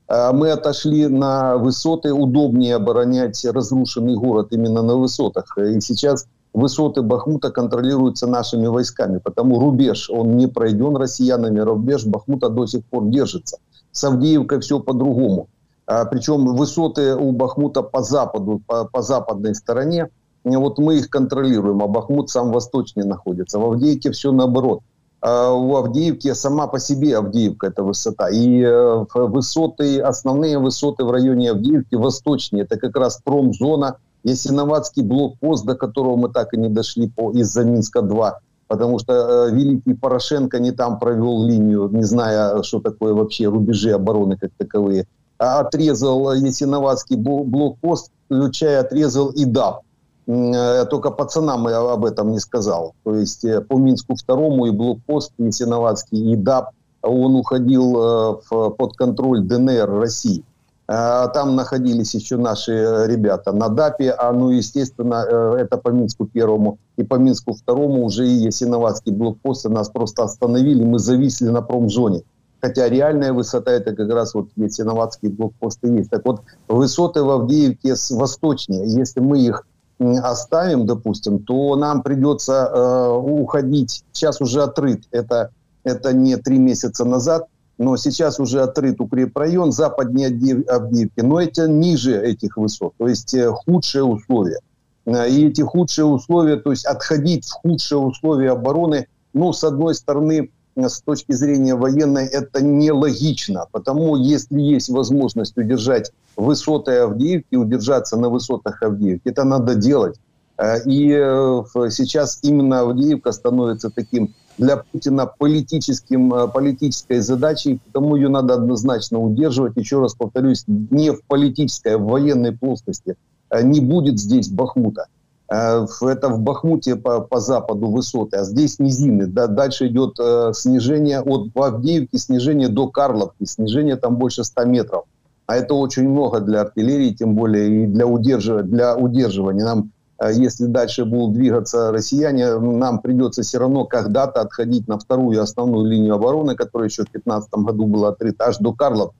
А 0.07 0.31
мы 0.31 0.51
отошли 0.51 1.07
на 1.07 1.57
высоты, 1.57 2.13
удобнее 2.13 2.75
оборонять 2.75 3.43
разрушенный 3.43 4.15
город 4.15 4.47
именно 4.51 4.81
на 4.81 4.95
высотах. 4.95 5.57
И 5.57 5.81
сейчас 5.81 6.27
высоты 6.53 7.01
Бахмута 7.01 7.51
контролируются 7.51 8.25
нашими 8.25 8.67
войсками, 8.67 9.19
потому 9.19 9.59
рубеж, 9.59 10.09
он 10.09 10.37
не 10.37 10.47
пройден 10.47 10.95
россиянами, 10.95 11.59
рубеж 11.59 12.05
Бахмута 12.05 12.49
до 12.49 12.65
сих 12.65 12.85
пор 12.85 13.07
держится. 13.07 13.57
С 13.91 14.03
Авдеевкой 14.03 14.61
все 14.61 14.79
по-другому. 14.79 15.49
А, 15.85 16.05
причем 16.05 16.55
высоты 16.55 17.15
у 17.15 17.31
Бахмута 17.31 17.81
по 17.81 18.01
западу, 18.01 18.61
по, 18.65 18.85
по 18.85 19.01
западной 19.01 19.55
стороне, 19.55 20.09
вот 20.43 20.77
мы 20.79 20.97
их 20.97 21.09
контролируем, 21.09 21.81
а 21.83 21.87
Бахмут 21.87 22.29
сам 22.29 22.51
восточнее 22.51 23.05
находится. 23.05 23.59
В 23.59 23.65
Авдеевке 23.65 24.11
все 24.11 24.31
наоборот. 24.31 24.79
А, 25.27 25.51
у 25.51 25.75
Авдеевки 25.75 26.33
сама 26.33 26.67
по 26.67 26.79
себе 26.79 27.17
Авдеевка 27.17 27.67
это 27.67 27.83
высота. 27.83 28.29
И 28.29 28.61
э, 28.61 29.05
высоты, 29.13 29.99
основные 29.99 30.57
высоты 30.57 31.03
в 31.03 31.11
районе 31.11 31.51
Авдеевки 31.51 31.95
восточнее, 31.95 32.63
это 32.63 32.77
как 32.77 32.95
раз 32.95 33.19
промзона, 33.23 33.97
Ясиноватский 34.23 35.03
блокпост, 35.03 35.65
до 35.65 35.75
которого 35.75 36.15
мы 36.15 36.29
так 36.29 36.53
и 36.53 36.57
не 36.57 36.69
дошли 36.69 37.09
по, 37.09 37.31
из-за 37.31 37.63
Минска-2, 37.65 38.33
потому 38.67 38.99
что 38.99 39.47
э, 39.47 39.51
великий 39.51 39.93
Порошенко 39.95 40.59
не 40.59 40.71
там 40.71 40.97
провел 40.97 41.45
линию, 41.45 41.89
не 41.91 42.03
зная, 42.03 42.63
что 42.63 42.79
такое 42.79 43.13
вообще 43.13 43.47
рубежи 43.47 43.91
обороны 43.91 44.37
как 44.37 44.51
таковые, 44.57 45.07
а 45.39 45.59
отрезал 45.59 46.33
Ясиноватский 46.33 47.17
блокпост, 47.17 48.11
включая 48.27 48.79
отрезал 48.79 49.29
и 49.31 49.43
ДАП. 49.43 49.81
Э, 50.27 50.85
только 50.85 51.09
пацанам 51.11 51.67
я 51.69 51.79
об 51.79 52.03
этом 52.03 52.31
не 52.31 52.39
сказал. 52.39 52.93
То 53.03 53.15
есть 53.15 53.45
э, 53.45 53.61
по 53.61 53.75
Минску 53.75 54.15
второму 54.15 54.65
и 54.65 54.71
блокпост 54.71 55.31
Ясиноватский 55.37 56.33
и 56.33 56.35
ДАП, 56.35 56.71
он 57.01 57.35
уходил 57.35 57.95
э, 57.95 58.35
в, 58.49 58.69
под 58.71 58.97
контроль 58.97 59.41
ДНР 59.41 59.89
России. 59.89 60.43
Там 60.89 61.57
находились 61.57 62.15
еще 62.15 62.37
наши 62.37 62.71
ребята 63.07 63.51
на 63.51 63.67
ДАПе, 63.67 64.11
а 64.11 64.31
ну, 64.31 64.51
естественно, 64.51 65.15
это 65.59 65.77
по 65.77 65.89
Минску 65.89 66.25
первому 66.25 66.77
и 66.95 67.03
по 67.03 67.15
Минску 67.15 67.51
второму 67.51 68.05
уже 68.05 68.25
и 68.25 68.45
Ясиноватский 68.45 69.11
блокпост 69.11 69.65
нас 69.65 69.89
просто 69.89 70.23
остановили, 70.23 70.85
мы 70.85 70.99
зависли 70.99 71.49
на 71.49 71.61
промзоне. 71.61 72.21
Хотя 72.61 72.87
реальная 72.87 73.33
высота 73.33 73.73
это 73.73 73.93
как 73.93 74.09
раз 74.09 74.33
вот 74.33 74.47
Ясиноватский 74.55 75.27
блокпост 75.27 75.83
и 75.83 75.89
есть. 75.89 76.09
Так 76.09 76.23
вот, 76.23 76.43
высоты 76.69 77.21
в 77.21 77.31
Авдеевке 77.31 77.95
восточнее. 78.11 78.87
Если 78.87 79.19
мы 79.19 79.41
их 79.41 79.65
оставим, 79.99 80.85
допустим, 80.85 81.39
то 81.39 81.75
нам 81.75 82.03
придется 82.03 82.69
э, 82.71 83.09
уходить. 83.09 84.03
Сейчас 84.11 84.41
уже 84.41 84.63
отрыт. 84.63 85.03
Это, 85.11 85.51
это 85.83 86.13
не 86.13 86.37
три 86.37 86.59
месяца 86.59 87.03
назад, 87.05 87.47
но 87.77 87.97
сейчас 87.97 88.39
уже 88.39 88.61
отрыт 88.61 89.01
укрепрайон 89.01 89.71
западнее 89.71 90.27
Авдеевки. 90.67 91.21
Но 91.21 91.41
это 91.41 91.67
ниже 91.67 92.19
этих 92.19 92.57
высот, 92.57 92.93
то 92.97 93.07
есть 93.07 93.33
э, 93.33 93.51
худшие 93.51 94.03
условия. 94.03 94.59
Э, 95.05 95.29
и 95.29 95.47
эти 95.47 95.61
худшие 95.61 96.05
условия, 96.05 96.57
то 96.57 96.71
есть 96.71 96.85
отходить 96.85 97.45
в 97.45 97.53
худшие 97.53 97.99
условия 97.99 98.51
обороны, 98.51 99.07
ну, 99.33 99.53
с 99.53 99.63
одной 99.63 99.95
стороны, 99.95 100.51
с 100.85 101.01
точки 101.01 101.31
зрения 101.33 101.75
военной 101.75 102.25
это 102.25 102.63
нелогично, 102.63 103.65
потому 103.71 104.15
если 104.15 104.61
есть 104.61 104.89
возможность 104.89 105.57
удержать 105.57 106.11
высоты 106.35 106.97
Авдеевки, 106.97 107.55
удержаться 107.55 108.17
на 108.17 108.29
высотах 108.29 108.81
Авдеевки, 108.83 109.29
это 109.29 109.43
надо 109.43 109.75
делать. 109.75 110.19
Э, 110.57 110.81
и 110.85 111.11
э, 111.11 111.63
сейчас 111.89 112.39
именно 112.41 112.81
Авдеевка 112.81 113.31
становится 113.31 113.89
таким 113.89 114.33
для 114.57 114.77
Путина 114.77 115.27
политическим, 115.27 116.33
э, 116.33 116.47
политической 116.47 117.19
задачей, 117.19 117.79
потому 117.85 118.15
ее 118.15 118.29
надо 118.29 118.55
однозначно 118.55 119.19
удерживать. 119.19 119.73
Еще 119.75 119.99
раз 119.99 120.15
повторюсь, 120.15 120.63
не 120.67 121.11
в 121.11 121.23
политической, 121.27 121.95
а 121.95 121.97
в 121.97 122.05
военной 122.05 122.51
плоскости. 122.51 123.15
Не 123.63 123.79
будет 123.79 124.19
здесь 124.19 124.49
Бахмута. 124.49 125.05
Э, 125.49 125.85
это 126.01 126.29
в 126.29 126.39
Бахмуте 126.39 126.95
по, 126.95 127.21
по 127.21 127.39
западу 127.39 127.87
высоты, 127.87 128.37
а 128.37 128.43
здесь 128.43 128.79
низины. 128.79 129.27
Да, 129.27 129.47
дальше 129.47 129.87
идет 129.87 130.19
э, 130.19 130.51
снижение 130.53 131.21
от 131.21 131.55
Авдеевки, 131.55 132.17
снижение 132.17 132.67
до 132.67 132.89
Карловки, 132.89 133.45
снижение 133.45 133.95
там 133.95 134.17
больше 134.17 134.43
100 134.43 134.65
метров. 134.65 135.03
А 135.45 135.55
это 135.55 135.73
очень 135.75 136.09
много 136.09 136.41
для 136.41 136.61
артиллерии, 136.61 137.13
тем 137.13 137.35
более 137.35 137.83
и 137.83 137.87
для, 137.87 138.05
удерживания, 138.05 138.67
для 138.67 138.97
удерживания. 138.97 139.63
Нам, 139.63 139.91
э, 140.19 140.33
если 140.33 140.65
дальше 140.65 141.05
будут 141.05 141.35
двигаться 141.35 141.91
россияне, 141.93 142.57
нам 142.57 142.99
придется 142.99 143.41
все 143.41 143.59
равно 143.59 143.85
когда-то 143.85 144.41
отходить 144.41 144.89
на 144.89 144.99
вторую 144.99 145.41
основную 145.41 145.85
линию 145.85 146.15
обороны, 146.15 146.55
которая 146.55 146.89
еще 146.89 147.03
в 147.03 147.11
2015 147.11 147.49
году 147.53 147.85
была 147.85 148.09
открыта, 148.09 148.47
аж 148.47 148.57
до 148.57 148.73
Карловки. 148.73 149.15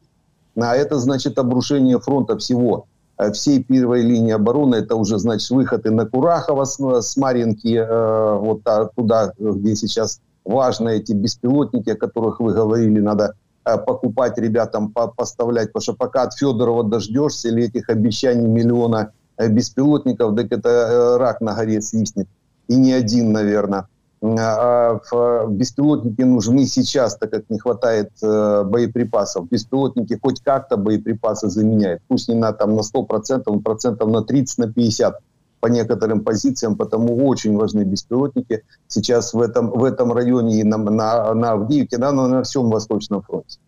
А 0.60 0.76
это 0.76 0.98
значит 0.98 1.38
обрушение 1.40 2.00
фронта 2.00 2.38
всего. 2.38 2.88
Э, 3.18 3.32
всей 3.32 3.64
первой 3.64 4.04
линии 4.04 4.34
обороны. 4.34 4.76
Это 4.76 4.96
уже, 4.96 5.18
значит, 5.18 5.50
выходы 5.50 5.92
на 5.92 6.06
Курахово 6.06 6.66
с, 6.66 7.18
Маринки, 7.18 7.76
э, 7.76 8.38
вот 8.38 8.62
туда, 8.96 9.34
где 9.38 9.76
сейчас 9.76 10.22
важны 10.46 10.98
эти 10.98 11.14
беспилотники, 11.14 11.90
о 11.90 11.96
которых 11.96 12.40
вы 12.40 12.54
говорили, 12.54 13.00
надо 13.00 13.34
э, 13.66 13.78
покупать 13.78 14.38
ребятам, 14.38 14.92
по 14.92 15.08
поставлять, 15.08 15.74
потому 15.74 15.82
что 15.82 15.94
пока 15.94 16.24
от 16.24 16.34
Федорова 16.36 16.84
дождешься 16.84 17.50
или 17.50 17.64
этих 17.64 17.90
обещаний 17.90 18.48
миллиона 18.48 19.12
беспилотников, 19.40 20.36
так 20.36 20.52
это 20.52 21.18
рак 21.20 21.42
на 21.42 21.54
горе 21.54 21.82
свистнет. 21.82 22.28
И 22.68 22.76
не 22.76 22.94
один, 22.94 23.32
наверное. 23.32 23.88
А, 24.27 25.01
беспилотники 25.49 26.23
нужны 26.23 26.67
сейчас, 26.67 27.17
так 27.17 27.31
как 27.31 27.51
не 27.51 27.59
хватает 27.59 28.11
э, 28.23 28.63
боеприпасов. 28.65 29.49
Беспилотники 29.49 30.19
хоть 30.23 30.41
как-то 30.41 30.77
боеприпасы 30.77 31.49
заменяют. 31.49 32.03
Пусть 32.09 32.29
не 32.29 32.37
на, 32.37 32.53
там, 32.53 32.77
на 32.77 32.83
100%, 32.83 33.61
процентов 33.63 34.09
на 34.09 34.23
30, 34.23 34.59
на 34.59 34.73
50 34.73 35.19
по 35.61 35.67
некоторым 35.67 36.21
позициям, 36.21 36.77
потому 36.77 37.27
очень 37.27 37.57
важны 37.57 37.85
беспилотники 37.85 38.63
сейчас 38.87 39.35
в 39.35 39.41
этом, 39.41 39.71
в 39.71 39.85
этом 39.85 40.13
районе 40.13 40.61
и 40.61 40.65
на, 40.65 40.77
на, 40.77 41.35
на 41.35 41.49
Авдіївці, 41.49 41.97
да, 41.97 42.13
на 42.13 42.41
всьому 42.41 42.71
Восточному 42.71 43.23
фронті. 43.29 43.59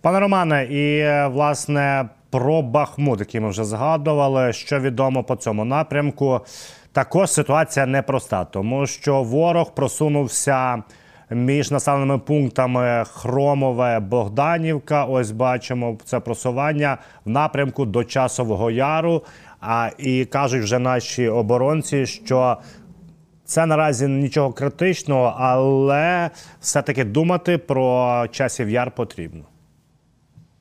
Пане 0.00 0.20
Романе, 0.20 0.64
і 0.64 1.04
власне 1.32 2.08
про 2.30 2.62
Бахмут, 2.62 3.20
який 3.20 3.40
ми 3.40 3.48
вже 3.48 3.64
згадували, 3.64 4.52
що 4.52 4.80
відомо 4.80 5.24
по 5.24 5.36
цьому 5.36 5.64
напрямку. 5.64 6.40
Також 6.97 7.31
ситуація 7.31 7.85
непроста, 7.85 8.45
тому 8.45 8.87
що 8.87 9.23
ворог 9.23 9.73
просунувся 9.73 10.83
між 11.29 11.71
населеними 11.71 12.17
пунктами 12.17 13.03
Хромове 13.07 13.99
Богданівка. 13.99 15.05
Ось 15.05 15.31
бачимо 15.31 15.97
це 16.05 16.19
просування 16.19 16.97
в 17.25 17.29
напрямку 17.29 17.85
до 17.85 18.03
Часового 18.03 18.71
Яру. 18.71 19.23
А 19.61 19.89
і 19.97 20.25
кажуть 20.25 20.63
вже 20.63 20.79
наші 20.79 21.27
оборонці, 21.27 22.05
що 22.05 22.57
це 23.45 23.65
наразі 23.65 24.07
нічого 24.07 24.53
критичного, 24.53 25.35
але 25.37 26.29
все-таки 26.61 27.03
думати 27.03 27.57
про 27.57 28.25
часів 28.31 28.69
яр 28.69 28.91
потрібно 28.91 29.43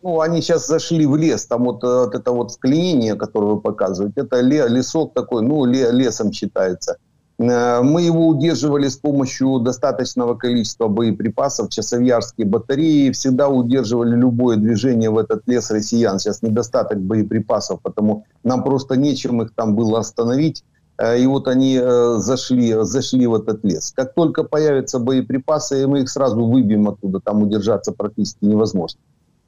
ну, 0.07 0.21
они 0.21 0.41
сейчас 0.41 0.69
зашли 0.69 1.05
в 1.05 1.17
лес, 1.17 1.47
там 1.47 1.65
вот, 1.65 1.83
вот 1.83 2.15
это 2.15 2.31
вот 2.31 2.53
вклинение, 2.53 3.17
которое 3.17 3.55
вы 3.55 3.61
показываете, 3.61 4.21
это 4.21 4.41
лесок 4.41 5.15
такой, 5.15 5.43
ну, 5.43 5.65
лесом 5.65 6.33
считается. 6.33 6.99
Э, 7.39 7.81
мы 7.83 8.03
его 8.03 8.29
удерживали 8.29 8.87
с 8.87 8.97
помощью 8.97 9.59
достаточного 9.59 10.37
количества 10.37 10.87
боеприпасов, 10.87 11.71
часовьярские 11.71 12.47
батареи, 12.47 13.11
всегда 13.11 13.49
удерживали 13.49 14.15
любое 14.15 14.57
движение 14.57 15.11
в 15.11 15.19
этот 15.19 15.43
лес 15.49 15.73
россиян. 15.73 16.21
Сейчас 16.21 16.41
недостаток 16.41 17.01
боеприпасов, 17.01 17.81
потому 17.83 18.27
нам 18.45 18.63
просто 18.63 18.97
нечем 18.97 19.43
их 19.43 19.51
там 19.57 19.75
было 19.75 19.99
остановить. 19.99 20.63
Э, 20.99 21.19
и 21.19 21.27
вот 21.27 21.49
они 21.49 21.81
э, 21.83 22.15
зашли, 22.19 22.77
зашли 22.83 23.27
в 23.27 23.35
этот 23.35 23.65
лес. 23.65 23.93
Как 23.97 24.15
только 24.15 24.45
появятся 24.45 25.01
боеприпасы, 25.01 25.89
мы 25.89 26.03
их 26.03 26.09
сразу 26.09 26.47
выбьем 26.47 26.89
оттуда, 26.89 27.19
там 27.19 27.43
удержаться 27.43 27.91
практически 27.91 28.45
невозможно. 28.45 29.01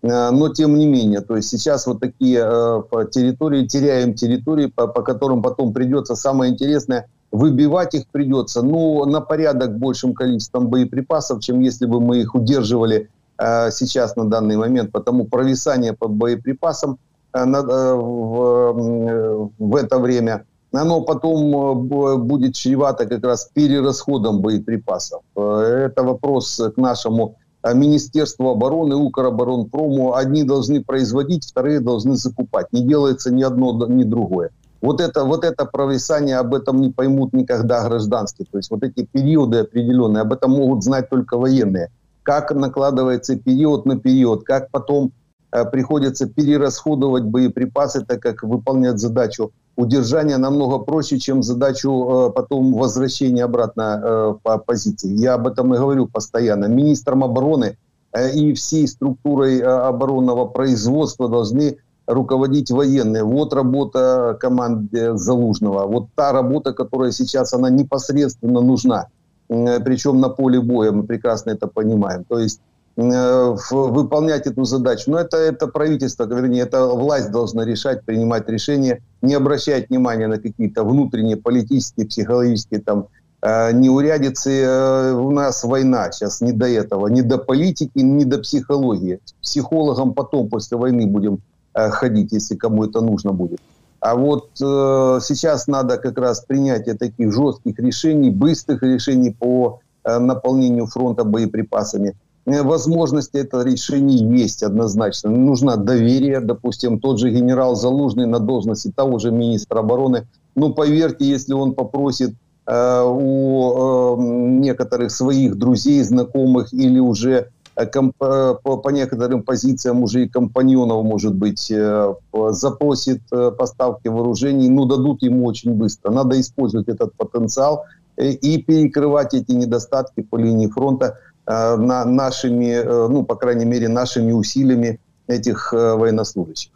Э, 0.03 0.31
но 0.31 0.49
тем 0.49 0.79
не 0.79 0.87
менее, 0.87 1.21
то 1.21 1.37
есть 1.37 1.49
сейчас 1.49 1.87
вот 1.87 2.01
такие 2.01 2.41
э, 2.41 2.83
территории, 3.11 3.67
теряем 3.67 4.15
территории, 4.15 4.67
по, 4.67 4.87
по 4.87 5.03
которым 5.03 5.43
потом 5.43 5.73
придется, 5.73 6.15
самое 6.15 6.53
интересное, 6.53 7.09
выбивать 7.33 7.95
их 7.95 8.07
придется, 8.09 8.63
ну, 8.63 9.05
на 9.05 9.21
порядок 9.21 9.79
большим 9.79 10.15
количеством 10.15 10.69
боеприпасов, 10.69 11.43
чем 11.43 11.61
если 11.61 11.87
бы 11.87 12.01
мы 12.01 12.19
их 12.19 12.35
удерживали 12.35 13.11
э, 13.39 13.71
сейчас 13.71 14.17
на 14.17 14.25
данный 14.25 14.57
момент, 14.57 14.93
потому 14.93 15.25
провисание 15.25 15.93
по 15.93 16.09
боеприпасам 16.09 16.99
на, 17.35 17.59
э, 17.59 17.95
в, 17.95 19.77
это 19.77 19.99
время, 19.99 20.45
оно 20.73 21.01
потом 21.01 21.89
будет 22.27 22.55
чревато 22.55 23.07
как 23.07 23.25
раз 23.25 23.51
перерасходом 23.55 24.41
боеприпасов. 24.41 25.23
Это 25.35 26.03
вопрос 26.03 26.61
к 26.75 26.77
нашему 26.77 27.37
Э, 27.69 27.75
Министерство 27.75 28.53
обороны, 28.53 28.97
Укроборонпрому, 28.97 30.15
одни 30.15 30.45
должны 30.45 30.83
производить, 30.83 31.45
вторые 31.45 31.81
должны 31.81 32.17
закупать. 32.17 32.73
Не 32.73 32.83
делается 32.83 33.33
ни 33.33 33.43
одно, 33.43 33.87
ни 33.89 34.05
другое. 34.05 34.51
Вот 34.81 35.01
это, 35.01 35.25
вот 35.25 35.45
это 35.45 35.65
провисание, 35.65 36.37
об 36.37 36.55
этом 36.55 36.81
не 36.81 36.91
поймут 36.91 37.33
никогда 37.33 37.87
гражданские. 37.89 38.47
То 38.51 38.59
есть 38.59 38.71
вот 38.71 38.83
эти 38.85 39.05
периоды 39.05 39.59
определенные, 39.59 40.23
об 40.23 40.33
этом 40.33 40.53
могут 40.53 40.85
знать 40.85 41.11
только 41.11 41.37
военные. 41.37 41.91
Как 42.23 42.53
накладывается 42.53 43.37
период 43.37 43.87
на 43.87 43.99
период, 43.99 44.45
как 44.45 44.71
потом 44.71 45.13
э, 45.51 45.65
приходится 45.65 46.27
перерасходовать 46.27 47.25
боеприпасы, 47.25 48.05
так 48.05 48.21
как 48.21 48.43
выполнять 48.43 48.99
задачу 48.99 49.51
удержания 49.79 50.39
намного 50.39 50.79
проще, 50.79 51.19
чем 51.19 51.43
задачу 51.43 51.91
э, 51.91 52.33
потом 52.35 52.75
возвращения 52.75 53.45
обратно 53.45 54.01
э, 54.03 54.35
по 54.43 54.59
позиции. 54.59 55.09
Я 55.09 55.35
об 55.35 55.47
этом 55.47 55.73
и 55.73 55.79
говорю 55.79 56.09
постоянно. 56.09 56.67
Министром 56.67 57.23
обороны 57.23 57.79
э, 58.13 58.31
и 58.33 58.53
всей 58.55 58.89
структурой 58.89 59.61
оборонного 59.61 60.47
производства 60.47 61.29
должны 61.29 61.77
руководить 62.09 62.73
военные. 62.73 63.23
Вот 63.23 63.53
работа 63.53 64.37
команды 64.41 65.17
Залужного. 65.17 65.87
Вот 65.87 66.09
та 66.17 66.33
работа, 66.33 66.73
которая 66.73 67.13
сейчас, 67.13 67.53
она 67.53 67.71
непосредственно 67.71 68.61
нужна. 68.61 69.07
Причем 69.49 70.21
на 70.21 70.29
поле 70.29 70.61
боя, 70.61 70.91
мы 70.91 71.05
прекрасно 71.05 71.51
это 71.51 71.69
понимаем. 71.69 72.25
То 72.25 72.39
есть 72.39 72.61
выполнять 72.99 74.47
эту 74.47 74.65
задачу. 74.65 75.11
Но 75.11 75.19
это, 75.19 75.37
это 75.37 75.69
правительство, 75.69 76.25
вернее, 76.25 76.63
это 76.63 76.87
власть 76.87 77.31
должна 77.31 77.65
решать, 77.65 78.05
принимать 78.05 78.49
решения, 78.49 79.01
не 79.23 79.35
обращать 79.35 79.89
внимания 79.89 80.27
на 80.27 80.39
какие-то 80.39 80.83
внутренние 80.83 81.37
политические, 81.37 82.07
психологические 82.07 82.81
там 82.81 83.07
неурядицы. 83.41 85.13
У 85.15 85.31
нас 85.31 85.63
война 85.63 86.11
сейчас 86.11 86.41
не 86.41 86.51
до 86.51 86.67
этого, 86.67 87.07
не 87.07 87.23
до 87.23 87.39
политики, 87.39 87.99
не 88.01 88.25
до 88.25 88.39
психологии. 88.39 89.21
Психологам 89.41 90.13
потом, 90.13 90.49
после 90.49 90.77
войны 90.77 91.07
будем 91.07 91.39
ходить, 91.73 92.33
если 92.33 92.57
кому 92.57 92.85
это 92.85 93.01
нужно 93.01 93.33
будет. 93.33 93.61
А 94.01 94.15
вот 94.15 94.51
э, 94.61 95.19
сейчас 95.23 95.67
надо 95.67 95.99
как 95.99 96.19
раз 96.19 96.45
принятие 96.47 96.95
таких 96.95 97.33
жестких 97.33 97.79
решений, 97.79 98.31
быстрых 98.31 98.83
решений 98.83 99.35
по 99.37 99.81
э, 100.05 100.19
наполнению 100.19 100.87
фронта 100.87 101.25
боеприпасами. 101.25 102.15
Э, 102.49 102.63
возможности 102.63 103.37
это 103.37 103.63
решений 103.63 104.17
есть 104.39 104.63
однозначно. 104.63 105.31
Нужно 105.31 105.77
доверие, 105.77 106.41
допустим, 106.41 106.99
тот 106.99 107.19
же 107.19 107.31
генерал 107.31 107.77
Залужный 107.77 108.27
на 108.27 108.39
должности 108.39 108.93
того 108.95 109.19
же 109.19 109.31
министра 109.31 109.81
обороны. 109.81 110.27
Ну, 110.55 110.73
поверьте, 110.75 111.25
если 111.25 111.53
он 111.53 111.75
попросит 111.75 112.35
э, 112.67 113.03
у 113.05 114.17
э, 114.17 114.23
некоторых 114.61 115.11
своих 115.11 115.57
друзей, 115.57 116.03
знакомых 116.03 116.73
или 116.73 116.99
уже 116.99 117.49
Э, 117.79 117.85
э, 117.85 118.55
по 118.63 118.91
некоторым 118.91 119.43
позициям 119.43 120.03
уже 120.03 120.25
и 120.25 120.29
компаньонов, 120.29 121.05
может 121.05 121.35
быть, 121.35 121.71
э, 121.71 122.15
запросит 122.51 123.21
поставки 123.57 124.09
вооружений, 124.09 124.69
ну, 124.69 124.85
дадут 124.85 125.23
ему 125.23 125.47
очень 125.47 125.75
быстро. 125.75 126.11
Надо 126.11 126.41
использовать 126.41 126.89
этот 126.89 127.15
потенциал 127.15 127.85
и 128.17 128.59
перекрывать 128.63 129.35
эти 129.35 129.53
недостатки 129.53 130.23
по 130.23 130.37
линии 130.37 130.67
фронта 130.67 131.19
на 131.48 132.06
нашими, 132.06 132.84
ну, 133.10 133.24
по 133.24 133.36
крайней 133.36 133.66
мере, 133.66 133.90
нашими 133.90 134.32
усилиями 134.32 135.00
этих 135.28 135.74
военнослужащих. 135.74 136.72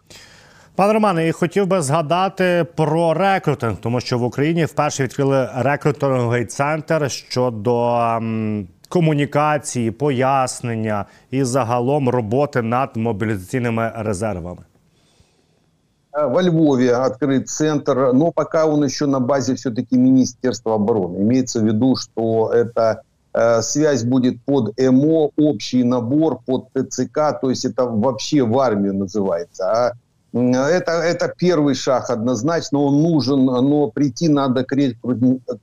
Пане 0.76 0.93
Романе, 0.93 1.28
і 1.28 1.32
хотів 1.32 1.68
би 1.68 1.82
згадати 1.82 2.66
про 2.76 3.14
рекрутинг, 3.14 3.78
тому 3.82 4.00
що 4.00 4.18
в 4.18 4.24
Україні 4.24 4.66
вперше 4.66 5.04
відкрили 5.04 5.50
рекрутинговий 5.56 6.45
центр 6.45 7.12
щодо 7.12 8.20
комунікації, 8.89 9.91
пояснення 9.91 11.06
і 11.32 11.43
загалом 11.43 12.10
роботи 12.10 12.62
над 12.62 12.89
мобілізаційними 12.98 13.91
резервами? 13.95 14.62
Во 16.26 16.41
Львове 16.41 16.95
открыт 16.95 17.48
центр, 17.48 18.12
но 18.14 18.32
пока 18.32 18.66
он 18.66 18.84
еще 18.84 19.06
на 19.06 19.20
базе 19.20 19.54
все-таки 19.54 19.98
Министерства 19.98 20.76
обороны. 20.76 21.18
Имеется 21.18 21.60
в 21.60 21.64
виду, 21.64 21.95
что 21.95 22.52
эта 22.54 22.82
э, 22.82 22.95
связь 23.62 24.05
будет 24.05 24.43
под 24.45 24.78
МО, 24.78 25.30
общий 25.37 25.85
набор 25.85 26.41
под 26.45 26.68
ТЦК, 26.74 27.41
то 27.41 27.49
есть 27.49 27.64
это 27.64 27.87
вообще 27.87 28.43
в 28.43 28.59
армию 28.59 28.95
называется. 28.95 29.64
А 29.64 29.93
это, 30.35 30.93
это 30.93 31.33
первый 31.39 31.74
шаг 31.74 32.11
однозначно, 32.11 32.80
он 32.80 33.03
нужен, 33.03 33.45
но 33.45 33.91
прийти 33.91 34.28
надо 34.28 34.64
к 34.64 34.76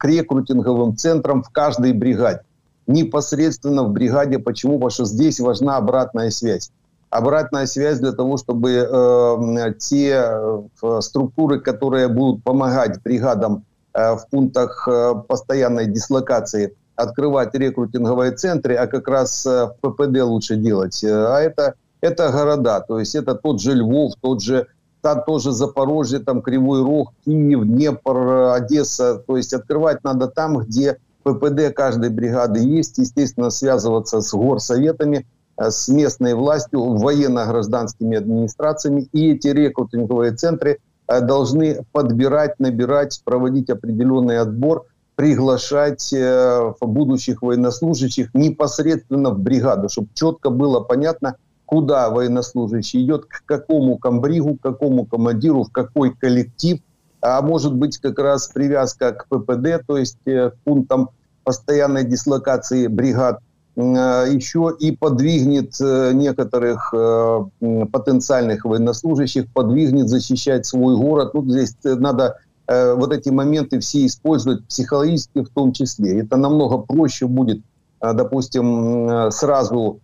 рекрутинговым 0.04 0.98
центрам 0.98 1.44
в 1.44 1.50
каждой 1.50 1.94
бригаде 1.94 2.42
непосредственно 2.90 3.84
в 3.84 3.92
бригаде. 3.92 4.40
Почему? 4.40 4.74
Потому 4.74 4.90
что 4.90 5.06
здесь 5.06 5.40
важна 5.40 5.78
обратная 5.78 6.32
связь. 6.32 6.72
Обратная 7.10 7.66
связь 7.66 8.00
для 8.00 8.12
того, 8.12 8.38
чтобы 8.38 8.72
э, 8.72 9.74
те 9.80 10.24
э, 10.24 11.02
структуры, 11.02 11.60
которые 11.60 12.08
будут 12.08 12.44
помогать 12.44 13.02
бригадам 13.02 13.64
э, 13.94 14.14
в 14.14 14.28
пунктах 14.30 14.88
э, 14.88 15.14
постоянной 15.28 15.86
дислокации, 15.88 16.76
открывать 17.00 17.56
рекрутинговые 17.56 18.32
центры, 18.32 18.76
а 18.76 18.88
как 18.88 19.08
раз 19.08 19.46
э, 19.46 19.68
в 19.68 19.90
ППД 19.90 20.22
лучше 20.22 20.56
делать. 20.58 21.04
А 21.04 21.40
это, 21.40 21.76
это 22.02 22.32
города, 22.32 22.82
то 22.82 23.00
есть 23.00 23.16
это 23.16 23.36
тот 23.36 23.62
же 23.62 23.74
Львов, 23.74 24.14
тот 24.22 24.42
же 24.42 24.68
там 25.02 25.24
тоже 25.24 25.52
Запорожье, 25.52 26.20
там 26.20 26.42
Кривой 26.42 26.84
Рог, 26.84 27.14
Киев, 27.26 27.64
Днепр, 27.64 28.52
Одесса. 28.54 29.24
То 29.26 29.38
есть 29.38 29.54
открывать 29.54 30.04
надо 30.04 30.28
там, 30.28 30.58
где 30.60 30.98
ППД 31.24 31.74
каждой 31.74 32.10
бригады 32.10 32.60
есть, 32.60 32.98
естественно, 32.98 33.50
связываться 33.50 34.22
с 34.22 34.34
горсоветами, 34.34 35.26
э, 35.58 35.70
с 35.70 35.88
местной 35.88 36.34
властью, 36.34 36.96
военно-гражданскими 36.98 38.18
администрациями. 38.18 39.08
И 39.14 39.32
эти 39.32 39.48
рекрутинговые 39.48 40.34
центры 40.34 40.80
э, 41.08 41.22
должны 41.22 41.86
подбирать, 41.92 42.60
набирать, 42.60 43.22
проводить 43.24 43.70
определенный 43.70 44.40
отбор, 44.40 44.86
приглашать 45.20 46.14
э, 46.14 46.72
будущих 46.80 47.42
военнослужащих 47.42 48.34
непосредственно 48.34 49.32
в 49.32 49.40
бригаду, 49.40 49.90
чтобы 49.90 50.08
четко 50.14 50.50
было 50.50 50.80
понятно, 50.80 51.36
куда 51.66 52.10
военнослужащий 52.10 53.04
идет, 53.04 53.26
к 53.26 53.44
какому 53.46 53.98
комбригу, 53.98 54.56
к 54.56 54.62
какому 54.62 55.06
командиру, 55.06 55.66
в 55.66 55.74
какой 55.74 56.16
коллектив, 56.16 56.80
а 57.20 57.42
может 57.42 57.76
быть 57.76 57.98
как 57.98 58.18
раз 58.18 58.48
привязка 58.48 59.12
к 59.12 59.28
ППД, 59.28 59.86
то 59.86 59.98
есть 59.98 60.20
к 60.24 60.54
пунктам 60.64 61.10
постоянной 61.44 62.06
дислокации 62.06 62.88
бригад, 62.88 63.42
э, 63.76 63.82
еще 63.82 64.74
и 64.80 64.96
подвигнет 64.96 65.74
э, 65.82 66.14
некоторых 66.14 66.94
э, 66.96 67.40
потенциальных 67.92 68.64
военнослужащих, 68.64 69.52
подвигнет 69.52 70.08
защищать 70.08 70.66
свой 70.66 70.96
город. 70.96 71.34
Тут 71.34 71.52
здесь 71.52 71.76
надо 71.84 72.38
вот 72.70 73.12
эти 73.14 73.30
моменты 73.30 73.80
все 73.80 74.06
использовать 74.06 74.68
психологически 74.68 75.44
в 75.44 75.50
том 75.50 75.74
числе. 75.74 76.22
Это 76.22 76.38
намного 76.38 76.78
проще 76.78 77.26
будет, 77.26 77.62
допустим, 78.00 79.32
сразу 79.32 80.02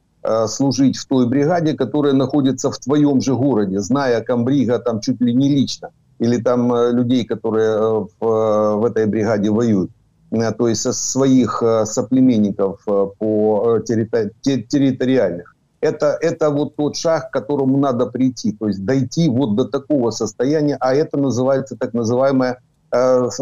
служить 0.47 0.97
в 0.97 1.05
той 1.05 1.28
бригаде, 1.28 1.74
которая 1.74 2.13
находится 2.13 2.72
в 2.72 2.80
твоем 2.80 3.22
же 3.22 3.36
городе, 3.36 3.80
зная 3.82 4.22
комбрига 4.22 4.80
там 4.80 4.99
чуть 4.99 5.22
ли 5.22 5.34
не 5.34 5.49
лично, 5.49 5.91
или 6.18 6.38
там 6.38 6.74
людей, 6.91 7.26
которые 7.26 8.07
в, 8.20 8.78
в 8.78 8.86
этой 8.86 9.05
бригаде 9.05 9.51
воюют. 9.51 9.91
Э, 10.32 10.51
то 10.51 10.68
есть 10.68 10.93
своих 10.93 11.61
э, 11.63 11.86
соплеменников 11.86 12.82
э, 12.88 13.07
по 13.18 13.80
территориальных. 13.86 15.55
Это, 15.86 16.18
это 16.20 16.50
вот 16.50 16.76
тот 16.76 16.96
шаг, 16.96 17.30
к 17.30 17.34
которому 17.34 17.78
надо 17.78 18.06
прийти, 18.08 18.52
то 18.52 18.68
есть 18.68 18.84
дойти 18.84 19.30
вот 19.30 19.56
до 19.56 19.66
такого 19.66 20.12
состояния, 20.12 20.78
а 20.80 20.94
это 20.94 21.18
называется 21.18 21.76
так 21.76 21.94
называемое 21.94 22.60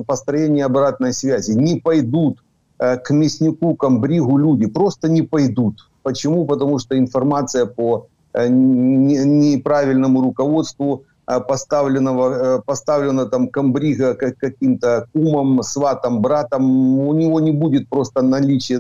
построение 0.08 0.66
обратной 0.66 1.14
связи. 1.14 1.52
Не 1.52 1.80
пойдут 1.80 2.44
к 2.78 3.06
мяснику, 3.12 3.76
к 3.76 3.84
амбригу 3.84 4.38
люди, 4.38 4.66
просто 4.66 5.10
не 5.10 5.22
пойдут. 5.22 5.90
Почему? 6.02 6.46
Потому 6.46 6.80
что 6.80 6.98
информация 6.98 7.66
по 7.66 8.08
неправильному 8.34 10.22
руководству 10.22 11.06
Э, 11.06 11.13
поставленного, 11.26 12.58
э, 12.58 12.62
поставлено 12.66 13.26
там 13.26 13.48
комбрига 13.48 14.14
каким-то 14.14 15.08
кумом, 15.14 15.64
сватом, 15.64 16.22
братом, 16.22 17.00
у 17.00 17.14
него 17.14 17.40
не 17.40 17.52
будет 17.52 17.88
просто 17.90 18.22
наличия, 18.22 18.80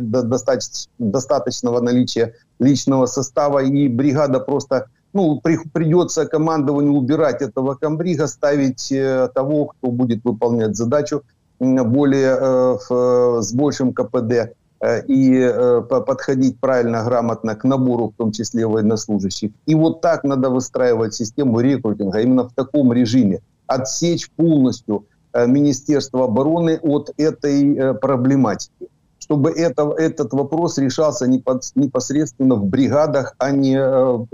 достаточного 1.00 1.80
наличия 1.80 2.34
личного 2.60 3.06
состава, 3.06 3.64
и 3.64 3.88
бригада 3.88 4.40
просто, 4.40 4.88
ну, 5.14 5.40
при, 5.42 5.58
придется 5.74 6.26
командованию 6.26 6.94
убирать 6.94 7.42
этого 7.42 7.76
комбрига, 7.76 8.28
ставить 8.28 8.92
э, 8.92 9.30
того, 9.34 9.66
кто 9.66 9.92
будет 9.92 10.24
выполнять 10.24 10.76
задачу 10.76 11.24
более, 11.60 12.78
с 13.42 13.54
большим 13.54 13.94
КПД. 13.94 14.54
Э, 14.84 15.02
и 15.08 15.40
э, 15.40 15.82
подходить 15.82 16.60
правильно, 16.60 17.06
грамотно 17.06 17.56
к 17.56 17.64
набору, 17.64 18.10
в 18.10 18.18
том 18.18 18.34
числе 18.34 18.68
военнослужащих. 18.68 19.52
И 19.66 19.76
вот 19.76 20.02
так 20.02 20.26
надо 20.26 20.50
выстраивать 20.50 21.14
систему 21.14 21.62
рекрутинга, 21.62 22.20
именно 22.20 22.44
в 22.44 22.54
таком 22.54 22.92
режиме. 22.92 23.40
Отсечь 23.66 24.30
полностью 24.32 25.06
э, 25.32 25.48
Министерство 25.48 26.26
обороны 26.26 26.80
от 26.84 27.14
этой 27.18 27.94
проблематики 28.00 28.90
чтобы 29.20 29.52
это, 29.52 29.90
этот 29.98 30.34
вопрос 30.34 30.78
решался 30.78 31.28
непосредственно 31.28 32.56
в 32.56 32.66
бригадах, 32.66 33.36
а 33.38 33.52
не, 33.52 33.78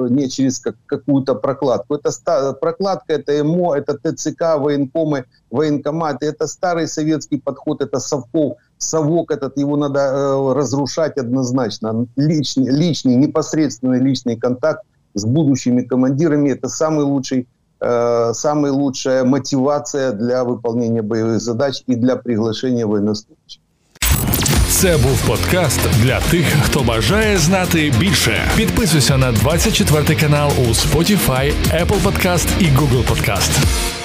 не 0.10 0.28
через 0.30 0.60
как, 0.60 0.78
какую-то 0.88 1.36
прокладку. 1.36 1.94
Это 1.94 2.54
прокладка, 2.60 3.14
это 3.14 3.44
МО, 3.44 3.76
это 3.76 3.94
ТЦК, 3.94 4.58
военкомы, 4.58 5.26
военкоматы. 5.52 6.26
Это 6.26 6.48
старый 6.48 6.88
советский 6.88 7.38
подход, 7.38 7.84
это 7.84 8.00
совков 8.00 8.58
совок 8.79 9.31
этот, 9.31 9.57
его 9.57 9.77
надо 9.77 10.01
э, 10.01 10.53
разрушать 10.53 11.17
однозначно. 11.17 12.07
Личный, 12.17 12.71
личный, 12.71 13.17
непосредственный 13.17 14.01
личный 14.01 14.37
контакт 14.37 14.83
с 15.15 15.25
будущими 15.25 15.83
командирами – 15.83 16.51
это 16.51 16.69
самый 16.69 17.05
лучший, 17.05 17.47
э, 17.81 18.33
самая 18.35 18.73
лучшая 18.73 19.25
мотивация 19.25 20.13
для 20.13 20.45
выполнения 20.45 21.03
боевых 21.03 21.41
задач 21.41 21.83
и 21.87 21.95
для 21.95 22.17
приглашения 22.17 22.87
военнослужащих. 22.87 23.61
Це 24.69 24.97
був 24.99 25.27
подкаст 25.27 25.81
для 26.03 26.21
тих, 26.21 26.47
хто 26.63 26.83
бажає 26.83 27.39
знати 27.39 27.93
більше. 28.01 28.51
Підписуйся 28.57 29.17
на 29.17 29.33
24 29.33 30.21
канал 30.21 30.51
у 30.59 30.63
Spotify, 30.63 31.53
Apple 31.73 32.03
Podcast 32.03 32.49
і 32.61 32.65
Google 32.65 33.05
Podcast. 33.09 33.98